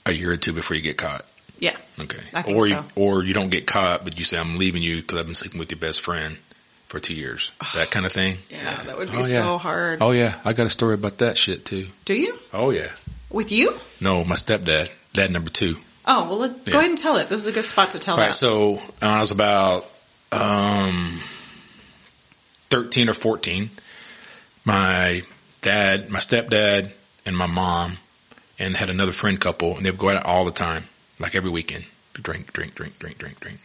[0.07, 1.25] a year or two before you get caught.
[1.59, 1.77] Yeah.
[1.99, 2.19] Okay.
[2.55, 5.27] Or you or you don't get caught, but you say I'm leaving you because I've
[5.27, 6.37] been sleeping with your best friend
[6.87, 7.53] for two years.
[7.75, 8.37] That kind of thing.
[8.51, 9.43] Yeah, that would be Oh, yeah.
[9.43, 9.99] so hard.
[10.03, 11.87] Oh yeah, I got a story about that shit too.
[12.05, 12.39] Do you?
[12.53, 12.89] Oh yeah.
[13.31, 13.75] With you?
[14.01, 15.77] No, my stepdad, dad number two.
[16.07, 17.29] Oh, well, let, go ahead and tell it.
[17.31, 18.35] This is a good spot to tell All right, that.
[18.35, 19.87] so I was about
[20.35, 21.20] um,
[22.70, 23.70] thirteen or fourteen,
[24.64, 25.23] my
[25.62, 26.90] dad, my stepdad,
[27.25, 27.99] and my mom,
[28.59, 30.85] and had another friend couple, and they would go out all the time,
[31.18, 33.61] like every weekend, drink, drink, drink, drink, drink, drink.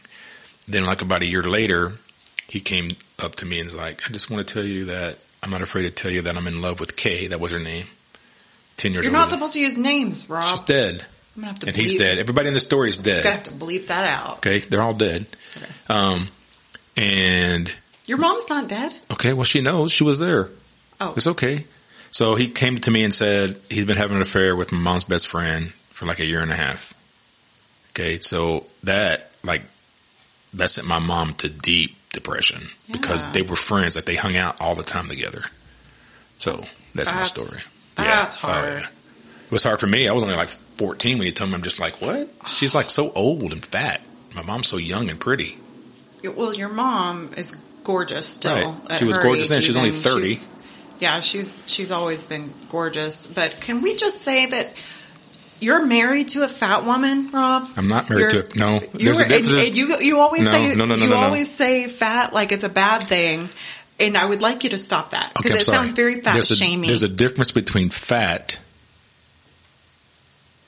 [0.68, 1.92] Then, like about a year later,
[2.48, 5.18] he came up to me and was like, "I just want to tell you that
[5.42, 7.28] I'm not afraid to tell you that I'm in love with Kay.
[7.28, 7.86] That was her name.
[8.76, 10.44] Ten years You're not supposed to use names, Rob.
[10.44, 11.04] She's dead,
[11.36, 12.18] I'm gonna have to and bleep, he's dead.
[12.18, 13.18] Everybody in the story is dead.
[13.18, 14.36] I'm Gonna have to bleep that out.
[14.38, 15.26] Okay, they're all dead.
[15.88, 16.28] Um,
[16.96, 17.72] and
[18.06, 18.94] Your mom's not dead.
[19.12, 20.48] okay, well, she knows she was there.
[21.00, 21.64] Oh, It's okay.
[22.10, 25.04] So he came to me and said he's been having an affair with my mom's
[25.04, 26.92] best friend for like a year and a half.
[27.92, 29.62] Okay, so that like
[30.54, 34.60] that sent my mom to deep depression because they were friends, like they hung out
[34.60, 35.44] all the time together.
[36.38, 37.60] So that's, my story.
[37.94, 38.80] that's Oh, hard.
[38.82, 38.86] yeah.
[39.46, 40.08] It was hard for me.
[40.08, 41.56] I was only like 14 when he told me.
[41.56, 42.28] I'm just like, what?
[42.48, 44.00] She's like so old and fat.
[44.34, 45.56] My mom's so young and pretty.
[46.22, 48.72] Well, your mom is gorgeous still.
[48.88, 48.98] Right.
[48.98, 49.62] She was gorgeous then.
[49.62, 50.24] She's only 30.
[50.26, 50.48] She's-
[51.00, 53.26] yeah, she's she's always been gorgeous.
[53.26, 54.74] But can we just say that
[55.58, 57.68] you're married to a fat woman, Rob?
[57.76, 58.74] I'm not married You're- to a, no.
[58.80, 59.50] You There's were, a difference.
[59.52, 61.26] and, and you you always No, say no, no, no, you no, no.
[61.26, 63.48] always say fat like it's a bad thing.
[63.98, 65.76] and I would like you to stop that because Okay, it sorry.
[65.78, 66.88] sounds very fat there's a, shaming.
[66.88, 68.58] There's a difference between fat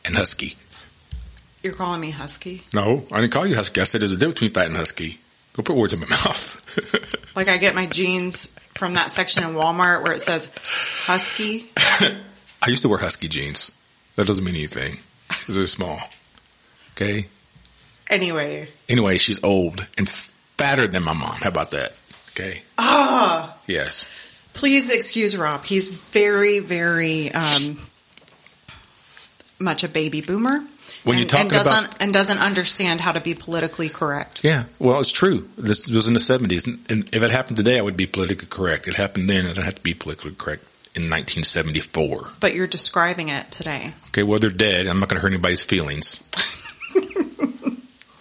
[0.04, 0.56] and husky.
[1.62, 2.62] You're calling me husky?
[2.74, 3.80] No, I didn't call you husky.
[3.80, 5.20] I said there's a difference between fat and husky.
[5.54, 7.36] Don't put words in my mouth.
[7.36, 10.50] Like I get my jeans from that section in Walmart where it says
[11.04, 11.70] husky.
[11.76, 13.70] I used to wear husky jeans.
[14.16, 14.98] That doesn't mean anything.
[15.48, 16.00] They're small.
[16.92, 17.26] Okay.
[18.08, 21.36] Anyway, Anyway, she's old and fatter than my mom.
[21.36, 21.94] How about that?
[22.30, 22.62] Okay.
[22.78, 24.06] ah, Yes.
[24.54, 25.64] please excuse Rob.
[25.64, 27.78] He's very, very um,
[29.58, 30.62] much a baby boomer.
[31.04, 34.44] When and, you're talking and about- doesn't and doesn't understand how to be politically correct.
[34.44, 34.64] Yeah.
[34.78, 35.48] Well, it's true.
[35.56, 36.78] This was in the seventies, and
[37.12, 38.86] if it happened today, I would be politically correct.
[38.88, 40.62] It happened then, and I don't have to be politically correct
[40.94, 42.32] in 1974.
[42.38, 43.94] But you're describing it today.
[44.08, 44.22] Okay.
[44.22, 44.86] Well, they're dead.
[44.86, 46.22] I'm not going to hurt anybody's feelings.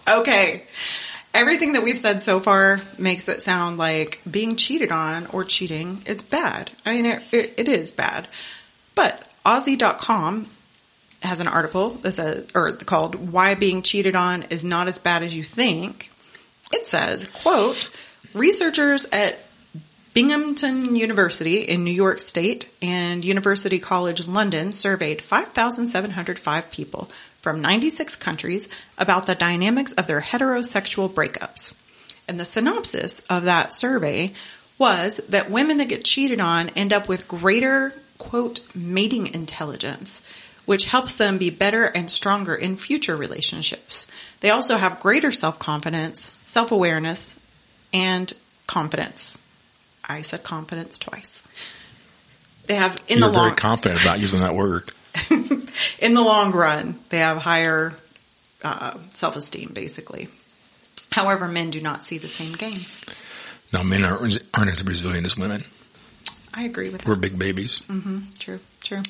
[0.07, 0.63] Okay.
[1.33, 6.01] Everything that we've said so far makes it sound like being cheated on or cheating
[6.05, 6.71] is bad.
[6.85, 8.27] I mean, it, it, it is bad.
[8.95, 10.49] But Aussie.com
[11.21, 15.23] has an article that says, or called Why Being Cheated On is Not as Bad
[15.23, 16.11] as You Think.
[16.71, 17.89] It says, quote,
[18.33, 19.39] researchers at
[20.13, 27.09] Binghamton University in New York State and University College London surveyed 5,705 people
[27.41, 31.73] from 96 countries about the dynamics of their heterosexual breakups.
[32.27, 34.33] And the synopsis of that survey
[34.77, 40.27] was that women that get cheated on end up with greater, quote, mating intelligence,
[40.65, 44.07] which helps them be better and stronger in future relationships.
[44.39, 47.39] They also have greater self-confidence, self-awareness,
[47.93, 48.33] and
[48.67, 49.39] confidence.
[50.03, 51.43] I said confidence twice.
[52.67, 54.91] They have in You're the very long confident about using that word.
[55.99, 57.93] in the long run, they have higher
[58.63, 60.27] uh, self-esteem, basically.
[61.11, 63.03] However, men do not see the same gains.
[63.73, 65.63] Now, men aren't, aren't as resilient as women.
[66.53, 67.09] I agree with that.
[67.09, 67.81] We're big babies.
[68.39, 69.03] True, true.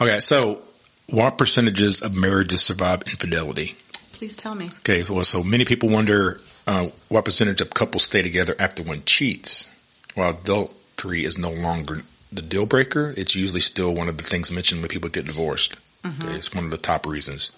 [0.00, 0.20] Okay.
[0.20, 0.62] So
[1.08, 3.76] what percentages of marriages survive infidelity?
[4.12, 4.70] Please tell me.
[4.78, 5.02] Okay.
[5.02, 9.68] Well, so many people wonder, uh, what percentage of couples stay together after one cheats?
[10.14, 12.02] While adultery is no longer
[12.32, 15.76] the deal breaker, it's usually still one of the things mentioned when people get divorced.
[16.04, 17.50] Okay, it's one of the top reasons.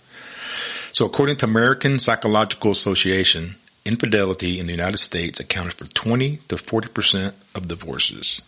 [0.92, 6.56] So according to American Psychological Association, infidelity in the United States accounted for 20 to
[6.56, 8.42] 40% of divorces.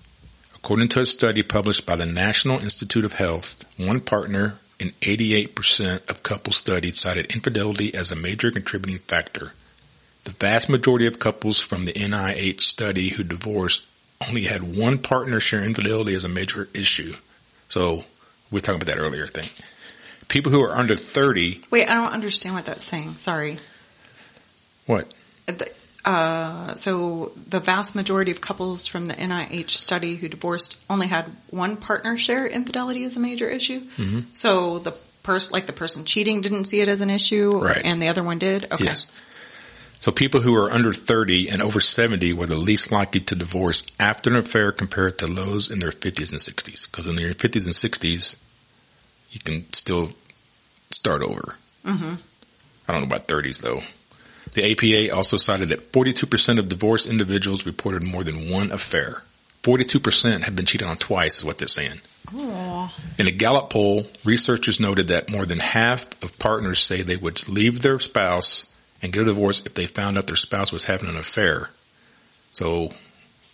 [0.62, 6.08] According to a study published by the National Institute of Health, one partner in 88%
[6.08, 9.52] of couples studied cited infidelity as a major contributing factor.
[10.24, 13.86] The vast majority of couples from the NIH study who divorced
[14.26, 17.14] only had one partner share infidelity as a major issue.
[17.68, 18.04] So
[18.50, 19.52] we were talking about that earlier, I think.
[20.28, 23.14] People who are under 30, Wait, I don't understand what that's saying.
[23.14, 23.58] Sorry.
[24.86, 25.10] what?
[25.48, 25.52] Uh,
[26.08, 31.26] Uh, so the vast majority of couples from the NIH study who divorced only had
[31.50, 33.80] one partner share infidelity as a major issue.
[33.80, 34.20] Mm-hmm.
[34.32, 34.92] So the
[35.22, 37.82] person, like the person cheating, didn't see it as an issue, Right.
[37.84, 38.72] and the other one did.
[38.72, 38.84] Okay.
[38.84, 39.06] Yes.
[40.00, 43.82] So people who are under 30 and over 70 were the least likely to divorce
[44.00, 46.90] after an affair compared to those in their 50s and 60s.
[46.90, 48.36] Because in your 50s and 60s,
[49.30, 50.12] you can still
[50.90, 51.56] start over.
[51.84, 52.14] Mm-hmm.
[52.88, 53.82] I don't know about 30s though.
[54.52, 59.22] The APA also cited that 42% of divorced individuals reported more than one affair.
[59.62, 62.00] 42% have been cheated on twice is what they're saying.
[62.34, 62.94] Aw.
[63.18, 67.48] In a Gallup poll, researchers noted that more than half of partners say they would
[67.48, 71.08] leave their spouse and get a divorce if they found out their spouse was having
[71.08, 71.70] an affair.
[72.52, 72.90] So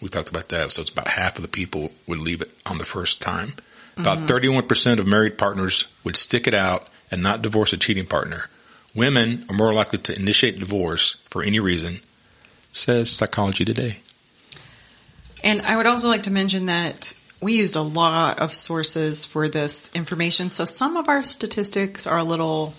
[0.00, 0.72] we talked about that.
[0.72, 3.54] So it's about half of the people would leave it on the first time.
[3.96, 4.58] About mm-hmm.
[4.58, 8.48] 31% of married partners would stick it out and not divorce a cheating partner.
[8.94, 12.00] Women are more likely to initiate divorce for any reason,
[12.72, 13.98] says Psychology Today.
[15.42, 19.48] And I would also like to mention that we used a lot of sources for
[19.48, 20.50] this information.
[20.50, 22.72] So some of our statistics are a little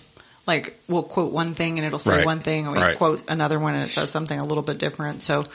[0.48, 2.26] like we'll quote one thing and it'll say Right.
[2.26, 2.98] one thing, and we Right.
[2.98, 5.22] quote another one and it says something a little bit different.
[5.24, 5.46] So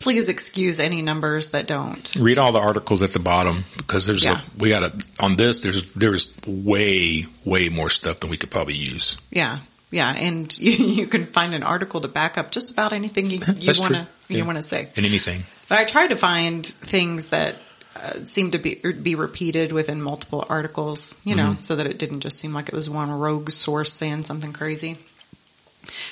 [0.00, 2.14] please excuse any numbers that don't.
[2.20, 4.40] read all the articles at the bottom because there's Yeah.
[4.40, 8.50] a, we got a, on this, there's, there's way, way more stuff than we could
[8.50, 9.16] probably use.
[9.30, 9.60] Yeah.
[9.94, 10.10] Yeah.
[10.10, 13.94] And you, you can find an article to back up just about anything you, want
[13.94, 14.88] to, you want to say.
[14.96, 15.44] In anything.
[15.68, 17.56] But I tried to find things that
[17.96, 22.20] uh, seemed to be be repeated within multiple articles, you know, so that it didn't
[22.20, 24.96] just seem like it was one rogue source saying something crazy.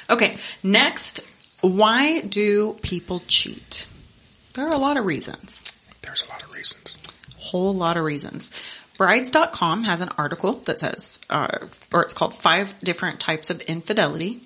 [0.08, 1.20] Okay, next,
[1.60, 3.88] why do people cheat?
[4.54, 5.64] There are a lot of reasons.
[6.02, 6.98] There's a lot of reasons.
[7.36, 8.58] Whole lot of reasons.
[8.98, 14.40] Brides.com has an article that says, uh, or it's called Five Different Types of Infidelity.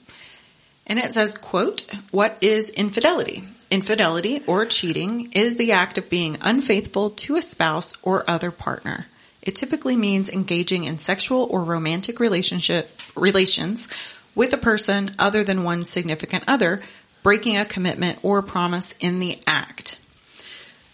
[0.87, 3.45] And it says, quote, what is infidelity?
[3.71, 9.07] Infidelity or cheating is the act of being unfaithful to a spouse or other partner.
[9.43, 13.89] It typically means engaging in sexual or romantic relationship relations
[14.35, 16.83] with a person other than one's significant other,
[17.23, 19.99] breaking a commitment or promise in the act.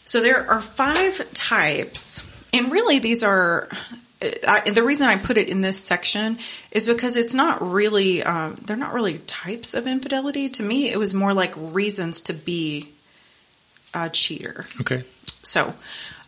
[0.04, 3.68] So there are five types, and really these are
[4.46, 6.38] I, the reason I put it in this section
[6.70, 10.48] is because it's not really, um, they're not really types of infidelity.
[10.50, 12.88] To me, it was more like reasons to be
[13.94, 14.64] a cheater.
[14.80, 15.02] Okay.
[15.42, 15.74] So,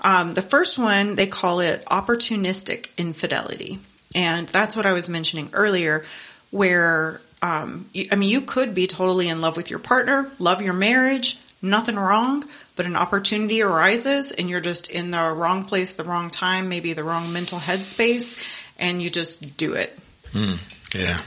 [0.01, 3.79] um, the first one, they call it opportunistic infidelity.
[4.15, 6.05] And that's what I was mentioning earlier,
[6.51, 10.63] where, um, you, I mean, you could be totally in love with your partner, love
[10.63, 12.45] your marriage, nothing wrong,
[12.77, 16.69] but an opportunity arises and you're just in the wrong place at the wrong time,
[16.69, 18.45] maybe the wrong mental headspace,
[18.79, 19.97] and you just do it.
[20.33, 20.59] Mm,
[20.95, 21.21] yeah.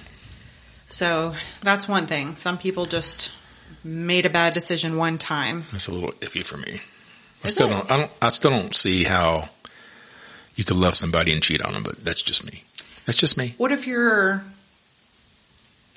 [0.87, 2.35] So that's one thing.
[2.35, 3.33] Some people just
[3.83, 5.65] made a bad decision one time.
[5.71, 6.81] That's a little iffy for me.
[7.43, 7.71] I Is still it?
[7.71, 7.91] don't.
[7.91, 8.11] I don't.
[8.21, 9.49] I still don't see how
[10.55, 11.83] you could love somebody and cheat on them.
[11.83, 12.63] But that's just me.
[13.05, 13.53] That's just me.
[13.57, 14.43] What if you're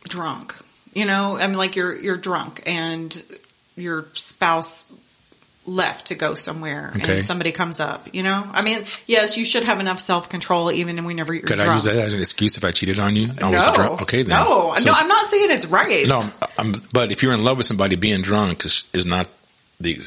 [0.05, 0.55] drunk?
[0.93, 3.25] You know, I mean, like you're you're drunk and
[3.77, 4.85] your spouse
[5.67, 7.17] left to go somewhere Okay.
[7.17, 8.09] and somebody comes up.
[8.15, 11.57] You know, I mean, yes, you should have enough self control even whenever you're Could
[11.57, 11.71] drunk.
[11.71, 13.31] I use that as an excuse if I cheated on you?
[13.43, 14.03] I no, was drunk.
[14.03, 14.39] Okay, then.
[14.39, 16.07] no, So- no, I'm not saying it's right.
[16.09, 19.29] No, I'm, I'm- but if you're in love with somebody, being drunk is, is not
[19.81, 19.99] the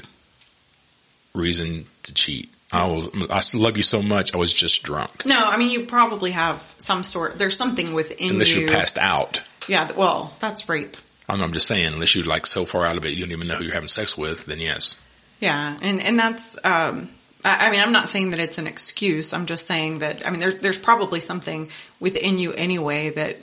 [1.33, 2.49] reason to cheat.
[2.71, 3.11] I will.
[3.29, 4.33] I love you so much.
[4.33, 5.27] I was just drunk.
[5.27, 7.37] No, I mean you probably have some sort.
[7.37, 8.33] There's something within you.
[8.33, 8.67] Unless you.
[8.67, 9.41] passed out.
[9.67, 10.97] Yeah, well, that's rape.
[11.29, 13.47] I'm, I'm just saying, unless you're like so far out of it, you don't even
[13.47, 14.47] know who you're having sex with.
[14.47, 14.99] Then yes.
[15.43, 16.57] Yeah, and and that's.
[16.63, 17.09] Um,
[17.45, 19.33] I mean, I'm not saying that it's an excuse.
[19.33, 20.25] I'm just saying that.
[20.25, 21.67] I mean, there's there's probably something
[21.99, 23.35] within you anyway that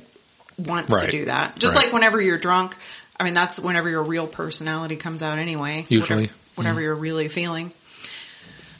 [0.58, 1.56] wants to do that.
[1.56, 1.84] Just Right.
[1.84, 2.74] like whenever you're drunk.
[3.18, 5.84] I mean, that's whenever your real personality comes out anyway.
[5.90, 6.22] Usually.
[6.28, 7.70] Whatever, whenever you're really feeling.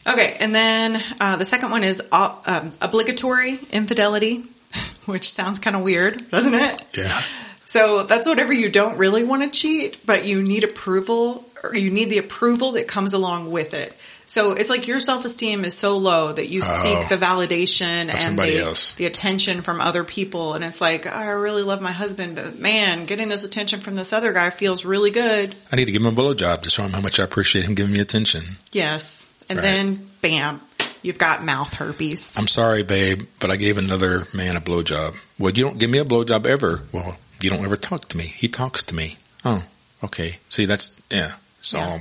[0.07, 4.45] Okay, and then uh, the second one is uh, um, obligatory infidelity,
[5.05, 6.83] which sounds kind of weird, doesn't it?
[6.97, 7.21] Yeah.
[7.67, 11.91] So that's whatever you don't really want to cheat, but you need approval or you
[11.91, 13.93] need the approval that comes along with it.
[14.27, 16.83] So it's like your self-esteem is so low that you Oh.
[17.01, 18.93] seek the validation and the, else.
[18.93, 20.55] the attention from other people.
[20.55, 23.97] And it's like, oh, I really love my husband, but man, getting this attention from
[23.97, 25.55] this other guy feels really good.
[25.73, 27.75] I need to give him a blowjob to show him how much I appreciate him
[27.75, 28.57] giving me attention.
[28.73, 29.29] Yes.
[29.49, 29.65] And Right.
[29.65, 30.61] then bam,
[31.03, 32.35] you've got mouth herpes.
[32.37, 35.17] I'm sorry, babe, but I gave another man a blowjob.
[35.41, 36.83] Well, you don't give me a blowjob ever.
[36.93, 38.33] Well, you don't ever talk to me.
[38.37, 39.17] He talks to me.
[39.45, 39.65] Oh,
[40.05, 40.39] okay.
[40.49, 41.33] See, that's yeah.
[41.71, 42.01] It's Yeah.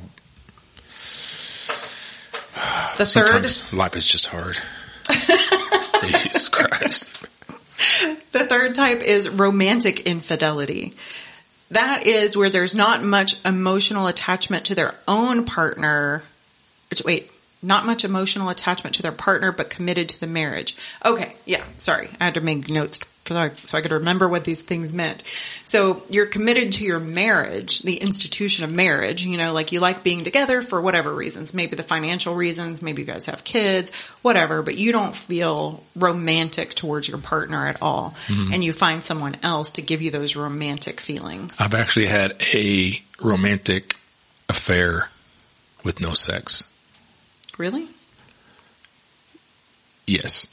[2.97, 4.57] The third, Sometimes life is just hard.
[6.07, 7.25] Jesus Christ.
[8.31, 10.95] The third type is romantic infidelity.
[11.71, 16.23] That is where there's not much emotional attachment to their own partner.
[17.05, 20.75] Wait, not much emotional attachment to their partner, but committed to the marriage.
[21.05, 22.09] Okay, yeah, sorry.
[22.19, 22.99] I had to make notes
[23.29, 25.23] so I could remember what these things meant.
[25.65, 30.03] So you're committed to your marriage, the institution of marriage, you know, like you like
[30.03, 34.61] being together for whatever reasons, maybe the financial reasons, maybe you guys have kids, whatever,
[34.61, 38.15] but you don't feel romantic towards your partner at all.
[38.27, 38.53] Mm-hmm.
[38.53, 41.59] And you find someone else to give you those romantic feelings.
[41.59, 43.95] I've actually had a romantic
[44.47, 45.09] affair
[45.83, 46.63] with no sex.
[47.57, 47.87] Really?
[50.05, 50.47] Yes.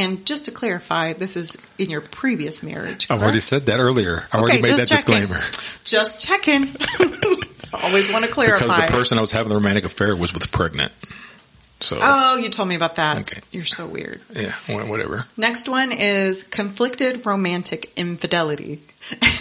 [0.00, 3.06] And just to clarify, this is in your previous marriage.
[3.10, 4.24] I've already said that earlier.
[4.32, 5.14] I already made that checking.
[5.26, 5.40] disclaimer.
[5.84, 6.68] Just checking.
[7.84, 8.64] Always want to clarify.
[8.64, 10.90] Because the person I was having the romantic affair was with pregnant.
[11.80, 13.20] So, oh, you told me about that.
[13.20, 13.40] Okay.
[13.50, 14.20] You're so weird.
[14.34, 15.24] yeah, whatever.
[15.36, 18.82] Next one is conflicted romantic infidelity.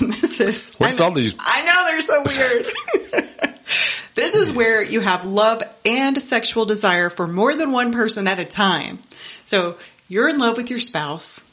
[0.02, 3.56] And this is What's I know, all these- I know they're so weird.
[4.16, 8.40] this is where you have love and sexual desire for more than one person at
[8.40, 9.00] a time.
[9.46, 9.78] So
[10.10, 11.46] you're in love with your spouse.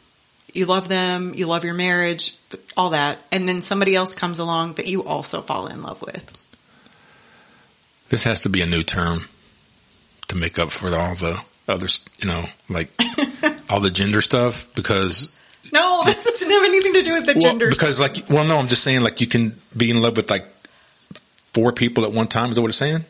[0.52, 1.34] You love them.
[1.34, 2.34] You love your marriage,
[2.76, 3.18] all that.
[3.30, 6.36] And then somebody else comes along that you also fall in love with.
[8.08, 9.20] This has to be a new term
[10.28, 11.38] to make up for all the
[11.68, 12.90] others, you know, like
[13.70, 15.32] all the gender stuff because
[15.72, 17.68] No, this doesn't have anything to do with the well, gender.
[17.68, 20.46] because like well no, I'm just saying like you can be in love with like
[21.52, 22.50] four people at one time.
[22.50, 23.04] Is that what it's saying?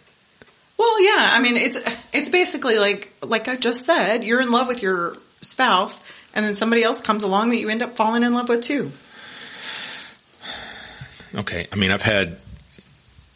[0.78, 1.28] Well, yeah.
[1.32, 1.78] I mean, it's
[2.12, 6.00] it's basically like like I just said, you're in love with your spouse,
[6.34, 8.90] and then somebody else comes along that you end up falling in love with too.
[11.34, 12.38] Okay, I mean I've had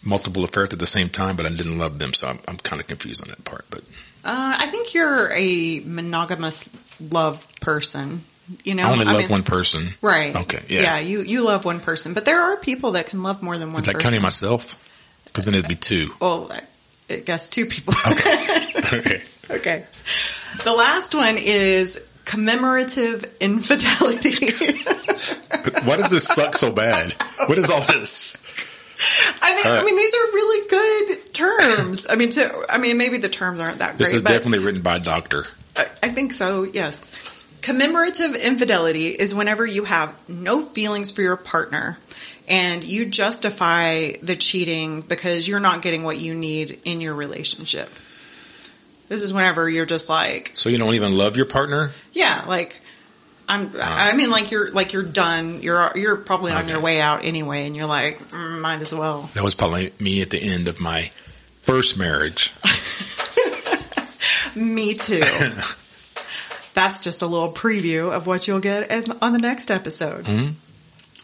[0.02, 2.80] multiple affairs at the same time, but I didn't love them, so I'm, I'm kind
[2.80, 3.66] of confused on that part.
[3.70, 3.80] But
[4.24, 6.68] Uh, I think you're a monogamous
[7.00, 8.24] love person.
[8.64, 9.88] You know, I only love mean- one person.
[10.00, 10.34] Right.
[10.34, 10.62] Okay.
[10.68, 10.82] Yeah.
[10.82, 10.98] Yeah.
[11.00, 13.80] You you love one person, but there are people that can love more than one
[13.80, 14.08] Is that person.
[14.08, 14.76] counting myself?
[15.26, 16.10] Because then it'd be two.
[16.20, 16.62] Well, I-
[17.12, 17.92] I guess two people.
[18.08, 18.66] Okay.
[18.76, 19.22] okay.
[20.64, 24.52] The last one is commemorative infidelity.
[25.84, 27.12] Why does this suck so bad?
[27.46, 28.36] What is all this?
[29.40, 29.80] I think, right.
[29.80, 32.06] I mean, these are really good terms.
[32.10, 34.58] I mean, to, I mean, maybe the terms aren't that This great, is but definitely
[34.58, 35.46] written by a doctor.
[35.76, 37.12] I, I think so, yes.
[37.62, 41.98] Commemorative infidelity is whenever you have no feelings for your partner
[42.48, 47.88] and you justify the cheating because you're not getting what you need in your relationship.
[49.10, 51.90] This is whenever you're just like, So you don't even love your partner?
[52.12, 52.80] yeah, like
[53.48, 53.72] I'm.
[53.82, 55.60] I mean, like you're like you're done.
[55.62, 56.70] You're you're probably on Okay.
[56.70, 59.28] your way out anyway, and you're like, mm, might as well.
[59.34, 61.10] That was probably me at the end of my
[61.62, 62.54] first marriage.
[64.54, 65.20] Me too.
[66.74, 70.26] That's just a little preview of what you'll get in- on the next episode.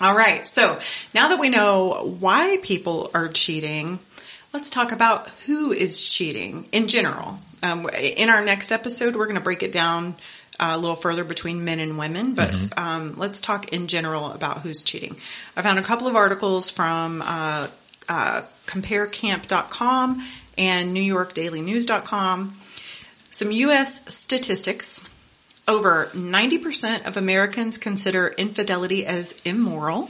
[0.00, 0.46] All right.
[0.46, 0.78] So
[1.14, 3.98] now that we know why people are cheating,
[4.52, 7.38] let's talk about who is cheating in general.
[7.66, 10.14] Um, in our next episode, we're going to break it down
[10.58, 14.60] uh, a little further between men and women, but um, let's talk in general about
[14.60, 15.16] who's cheating.
[15.56, 17.68] I found a couple of articles from uh,
[18.08, 22.56] uh, comparecamp.com and NewYorkDailyNews.com.
[23.30, 24.14] Some U.S.
[24.14, 25.04] statistics.
[25.68, 30.08] Over 90% of Americans consider infidelity as immoral.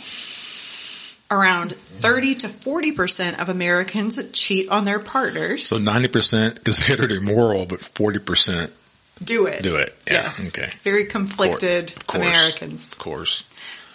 [1.28, 5.66] Around 30 to 40% of Americans cheat on their partners.
[5.66, 8.70] So 90% considered immoral, but 40%
[9.24, 9.62] do it.
[9.62, 9.92] do it.
[10.06, 10.48] Yeah, Yes.
[10.56, 10.70] okay.
[10.84, 12.22] Very conflicted Of course.
[12.26, 12.92] Americans.
[12.92, 13.44] Of course.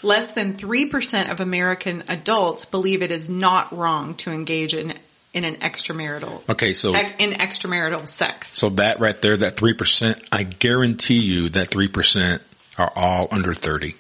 [0.04, 4.94] Less than 3% of American adults believe it is not wrong to engage in,
[5.34, 8.52] in an extramarital, Okay, so in extramarital sex.
[8.58, 12.42] so that right there, that 3%, I guarantee you that 3%
[12.78, 13.96] are all under 30.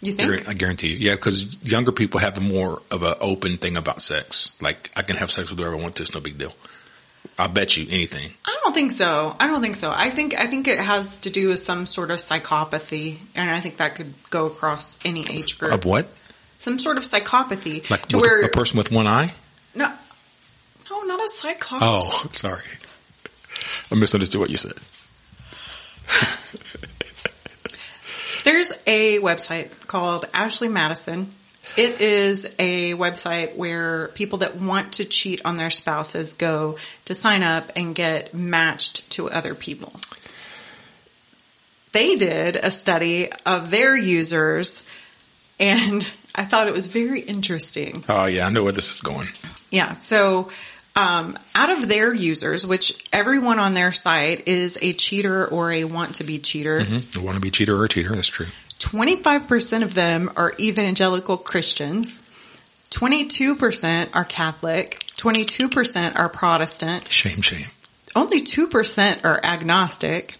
[0.00, 0.48] You think?
[0.48, 0.96] I guarantee you.
[0.98, 4.54] Yeah, because younger people have more of an open thing about sex.
[4.60, 6.02] Like, I can have sex with whoever I want to.
[6.02, 6.54] It's no big deal.
[7.36, 8.30] I'll bet you anything.
[8.44, 9.34] I don't think so.
[9.40, 9.92] I don't think so.
[9.94, 13.60] I think I think it has to do with some sort of psychopathy, and I
[13.60, 15.72] think that could go across any age group.
[15.72, 16.08] Of what?
[16.60, 19.32] Some sort of psychopathy Like to where a person with one eye?
[19.74, 19.92] no,
[20.90, 21.80] no, not a psychopath.
[21.82, 22.62] Oh, sorry.
[23.90, 24.74] I misunderstood what you said.
[28.48, 31.30] There's a website called Ashley Madison.
[31.76, 37.12] It is a website where people that want to cheat on their spouses go to
[37.12, 39.92] sign up and get matched to other people.
[41.92, 44.86] They did a study of their users
[45.60, 46.00] and
[46.34, 48.02] I thought it was very interesting.
[48.08, 49.28] Oh, yeah, I know where this is going.
[49.70, 49.92] Yeah.
[49.92, 50.50] So,
[50.98, 55.84] um, out of their users, which everyone on their site is a cheater or a
[55.84, 58.14] want to be cheater, You want to be cheater or a cheater?
[58.14, 58.46] That's true.
[58.80, 62.22] 25% of them are evangelical Christians.
[62.90, 64.98] 22% are Catholic.
[65.16, 67.08] 22% are Protestant.
[67.08, 67.66] Shame, shame.
[68.16, 70.34] Only 2% are agnostic.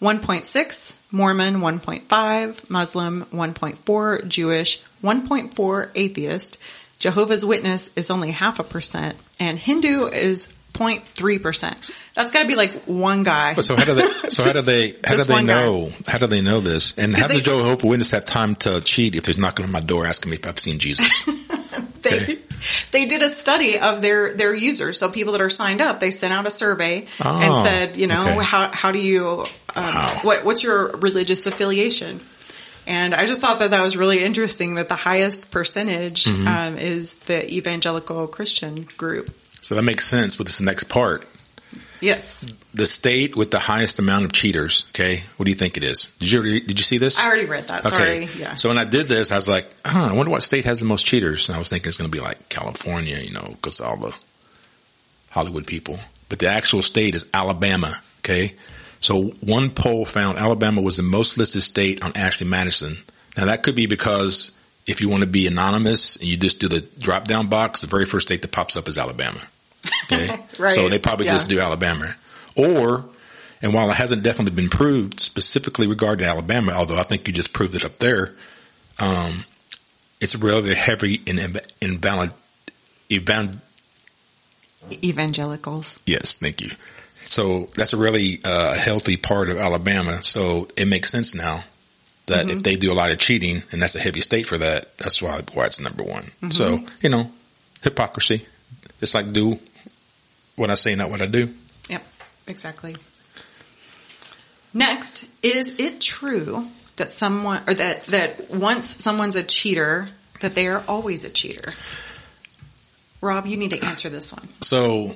[0.00, 6.58] 1.6 Mormon, 1.5 Muslim, 1.4 Jewish, 1.4 atheist.
[7.00, 11.90] Jehovah's Witness is only half a percent and Hindu is 0.3%.
[12.14, 13.54] That's gotta be like one guy.
[13.54, 14.08] But so how do they?
[14.30, 14.94] So how do they?
[15.04, 15.64] How do they one guy.
[15.64, 15.90] know?
[16.06, 16.96] How do they know this?
[16.96, 19.80] And how they- does Jehovah's Witness have time to cheat if there's knocking on my
[19.80, 21.24] door asking me if I've seen Jesus?
[22.02, 22.38] they Okay.
[22.92, 24.98] they did a study of their their users.
[24.98, 28.06] So people that are signed up, they sent out a survey Oh, and said, you
[28.06, 28.44] know, okay.
[28.44, 29.44] how how do you
[29.74, 30.20] um, Wow.
[30.22, 32.20] what what's your religious affiliation?
[32.90, 36.48] And I just thought that that was really interesting that the highest percentage Mm-hmm.
[36.48, 39.30] um, is the evangelical Christian group.
[39.62, 41.24] so that makes sense with this next part.
[42.00, 44.86] Yes, The state with the highest amount of cheaters.
[44.90, 46.06] Okay, what do you think it is?
[46.18, 47.20] Did you already, did you see this?
[47.20, 47.84] I already read that.
[47.86, 48.26] Okay.
[48.38, 48.56] Yeah.
[48.56, 50.86] So when I did this, I was like, oh, I wonder what state has the
[50.86, 51.48] most cheaters.
[51.48, 54.18] And I was thinking it's going to be like California, you know, because all the
[55.30, 55.98] Hollywood people.
[56.30, 58.00] But the actual state is Alabama.
[58.20, 58.54] Okay.
[59.00, 62.96] So one poll found Alabama was the most listed state on Ashley Madison.
[63.36, 64.50] Now that could be because
[64.86, 67.86] if you want to be anonymous and you just do the drop down box, the
[67.86, 69.40] very first state that pops up is Alabama.
[70.04, 70.28] Okay.
[70.58, 70.72] Right.
[70.72, 71.32] So they probably Yeah.
[71.32, 72.14] just do Alabama.
[72.54, 73.04] Or,
[73.62, 77.52] and while it hasn't definitely been proved specifically regarding Alabama, although I think you just
[77.54, 78.34] proved it up there,
[78.98, 79.44] um,
[80.20, 82.32] it's rather heavy in inv- invalid,
[85.02, 86.00] Evangelicals.
[86.06, 86.70] yes, thank you.
[87.30, 90.20] So that's a really uh, healthy part of Alabama.
[90.24, 91.62] So it makes sense now
[92.26, 92.58] that mm-hmm.
[92.58, 95.22] if they do a lot of cheating and that's a heavy state for that, that's
[95.22, 96.24] why why it's number one.
[96.24, 96.50] Mm-hmm.
[96.50, 97.30] So you know,
[97.82, 98.46] hypocrisy.
[99.00, 99.60] It's like do
[100.56, 101.54] what I say, not what I do.
[101.88, 102.04] Yep,
[102.48, 102.96] exactly.
[104.74, 106.66] Next, is it true
[106.96, 110.08] that someone or that that once someone's a cheater,
[110.40, 111.72] that they are always a cheater?
[113.20, 114.48] Rob, you need to answer this one.
[114.62, 115.14] So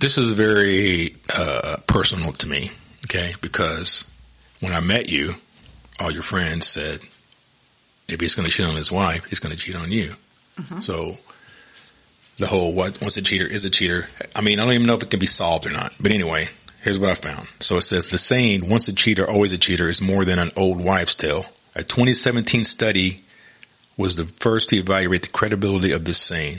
[0.00, 2.70] this is very uh, personal to me,
[3.04, 3.34] okay?
[3.40, 4.10] Because
[4.60, 5.34] when I met you,
[6.00, 7.00] all your friends said
[8.08, 10.14] if he's going to cheat on his wife, he's going to cheat on you.
[10.80, 11.16] So
[12.38, 14.08] the whole what once a cheater is a cheater.
[14.34, 15.94] I mean, I don't even know if it can be solved or not.
[16.00, 16.46] But anyway,
[16.82, 17.48] here's what I found.
[17.60, 20.50] So it says the saying "once a cheater, always a cheater" is more than an
[20.56, 21.44] old wives' tale.
[21.74, 23.22] A 2017 study
[23.96, 26.58] was the first to evaluate the credibility of this saying.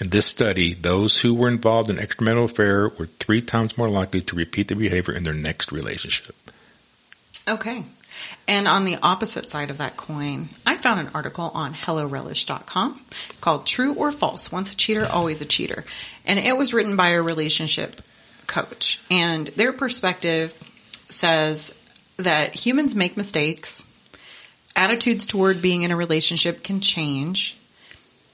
[0.00, 4.22] In this study, those who were involved in extramarital affair were three times more likely
[4.22, 6.34] to repeat the behavior in their next relationship.
[7.46, 7.84] Okay.
[8.48, 13.00] And on the opposite side of that coin, I found an article on HelloRelish.com
[13.42, 15.84] called True or False, Once a Cheater, Always a Cheater.
[16.24, 18.00] And it was written by a relationship
[18.46, 19.02] coach.
[19.10, 20.54] And their perspective
[21.10, 21.74] says
[22.16, 23.84] that humans make mistakes.
[24.74, 27.58] Attitudes toward being in a relationship can change.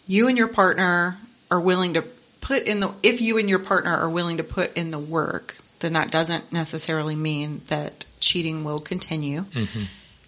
[0.06, 1.18] You and your partner
[1.50, 2.02] are willing to
[2.40, 5.56] put in the, if you and your partner are willing to put in the work,
[5.80, 9.44] then that doesn't necessarily mean that cheating will continue.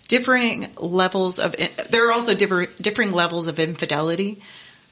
[0.09, 1.55] Differing levels of,
[1.91, 4.43] there are also differ, differing levels of infidelity.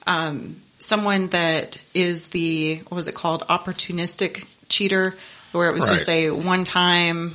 [0.07, 3.43] Um, someone that is the, what was it called?
[3.49, 5.15] Opportunistic cheater,
[5.53, 7.35] where it was just a one time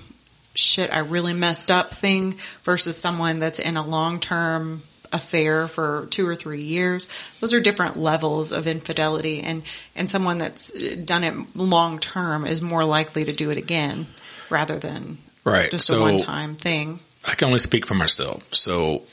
[0.53, 6.07] shit, I really messed up thing versus someone that's in a long term affair for
[6.09, 7.07] two or three years.
[7.39, 9.63] Those are different levels of infidelity and,
[9.95, 14.07] and someone that's done it long term is more likely to do it again
[14.49, 15.71] rather than Right.
[15.71, 16.99] just so a one time thing.
[17.25, 18.43] I can only speak for myself.
[18.53, 19.03] So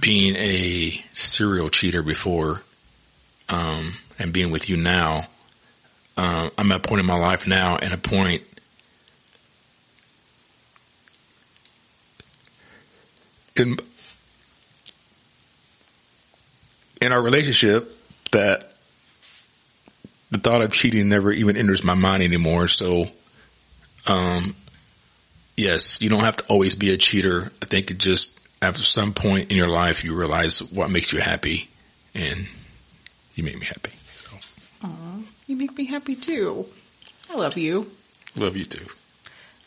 [0.00, 2.62] being a serial cheater before,
[3.48, 5.22] um, and being with you now,
[6.16, 8.42] um, I'm at a point in my life now and a point
[13.56, 13.76] in,
[17.00, 17.92] in our relationship
[18.32, 18.72] that
[20.30, 22.68] the thought of cheating never even enters my mind anymore.
[22.68, 23.06] So,
[24.06, 24.54] um,
[25.56, 27.50] yes, you don't have to always be a cheater.
[27.62, 31.20] I think it just after some point in your life you realize what makes you
[31.20, 31.68] happy,
[32.14, 32.46] and
[33.34, 33.92] you make me happy.
[34.08, 34.88] So,
[35.46, 36.66] You make me happy too.
[37.30, 37.90] I love you.
[38.36, 38.84] love you too.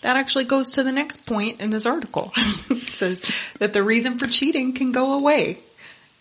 [0.01, 2.32] That actually goes to the next point in this article.
[2.69, 3.21] it says
[3.59, 5.59] that the reason for cheating can go away.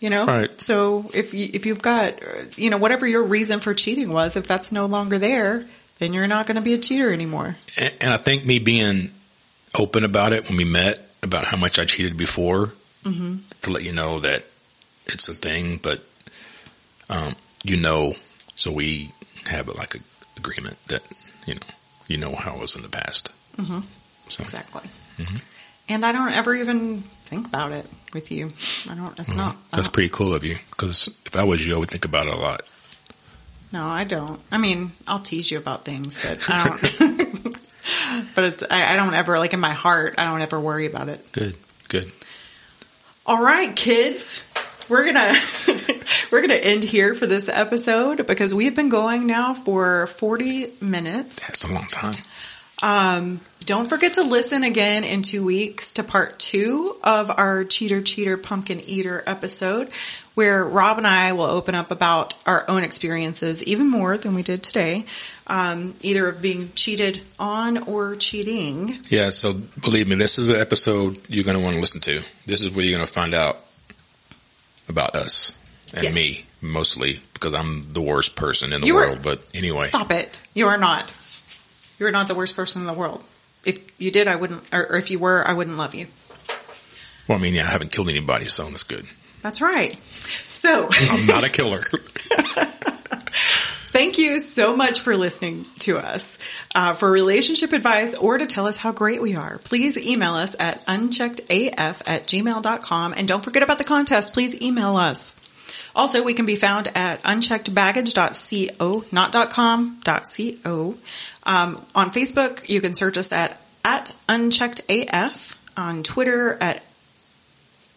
[0.01, 0.59] You know, Right.
[0.59, 2.19] so if you, if you've got,
[2.57, 5.63] you know, whatever your reason for cheating was, if that's no longer there,
[5.99, 7.55] then you're not going to be a cheater anymore.
[7.77, 9.11] And, and I think me being
[9.77, 12.73] open about it when we met about how much I cheated before
[13.03, 14.43] to let you know that
[15.05, 16.03] it's a thing, but
[17.09, 18.15] um, you know,
[18.55, 19.11] so we
[19.45, 19.99] have like a
[20.37, 21.03] agreement that
[21.45, 21.61] you know
[22.07, 23.31] you know how it was in the past.
[23.57, 23.81] Mm-hmm.
[24.29, 24.89] So Exactly.
[25.89, 28.51] And I don't ever even think about it with you.
[28.89, 29.17] I don't.
[29.17, 29.37] It's mm-hmm.
[29.37, 29.71] not.
[29.71, 32.33] That's pretty cool of you because if I was you, I would think about it
[32.33, 32.61] a lot.
[33.71, 34.41] No, I don't.
[34.51, 36.81] I mean, I'll tease you about things, but I don't.
[38.35, 40.15] but it's, I, I don't ever like in my heart.
[40.17, 41.31] I don't ever worry about it.
[41.31, 41.55] Good,
[41.87, 42.11] good.
[43.25, 44.43] All right, kids.
[44.89, 45.33] We're gonna
[46.33, 51.47] we're gonna end here for this episode because we've been going now for forty minutes.
[51.47, 52.15] That's a long time.
[52.81, 58.01] Um, don't forget to listen again in two weeks to part two of our Cheater
[58.01, 59.89] Cheater Pumpkin Eater episode,
[60.33, 64.41] where Rob and I will open up about our own experiences even more than we
[64.41, 65.05] did today,
[65.45, 68.97] um, either of being cheated on or cheating.
[69.09, 72.21] Yeah, so believe me, this is an episode you're going to want to listen to.
[72.47, 73.63] This is where you're going to find out
[74.89, 75.55] about us
[75.93, 76.13] and Yes.
[76.15, 79.19] me, mostly because I'm the worst person in the You world.
[79.21, 80.41] But anyway, Stop it.
[80.55, 81.13] You are not.
[82.01, 83.23] You are not the worst person in the world.
[83.63, 86.07] If you did, I wouldn't, or, or if you were, I wouldn't love you.
[87.27, 89.05] well, I mean, yeah, I haven't killed anybody, so that's good.
[89.43, 89.93] That's right.
[89.93, 91.81] So, I'm not a killer.
[93.91, 96.39] thank you so much for listening to us.
[96.73, 100.55] Uh, for relationship advice or to tell us how great we are, please email us
[100.59, 103.13] at uncheckedaf at gmail.com.
[103.15, 104.33] And don't forget about the contest.
[104.33, 105.35] Please email us.
[105.95, 110.95] Also, we can be found at uncheckedbaggage.co, not .com, .co.
[111.43, 115.55] Um, on Facebook, you can search us at, at uncheckedaf.
[115.77, 116.83] On Twitter at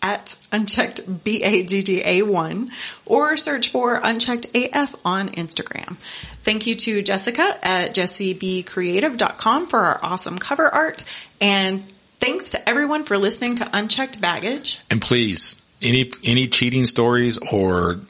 [0.05, 2.71] at unchecked BAGGA1
[3.07, 5.97] or search for unchecked AF on Instagram.
[6.45, 11.03] Thank you to Jessica at jessiebcreative.com for our awesome cover art
[11.41, 11.83] and
[12.21, 14.83] thanks to everyone for listening to Unchecked Baggage.
[14.91, 18.01] and please, any any cheating stories or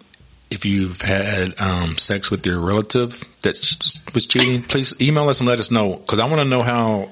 [0.50, 3.54] if you've had um, sex with your relative that
[4.14, 7.10] was cheating, please email us and let us know because I want to know how.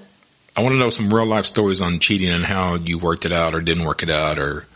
[0.54, 3.32] I want to know some real life stories on cheating and how you worked it
[3.32, 4.66] out or didn't work it out or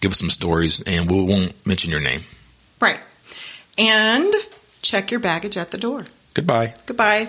[0.00, 2.22] give us some stories and we won't mention your name.
[2.80, 3.00] Right.
[3.76, 4.32] And
[4.80, 6.06] check your baggage at the door.
[6.32, 6.72] Goodbye.
[6.86, 7.28] Goodbye.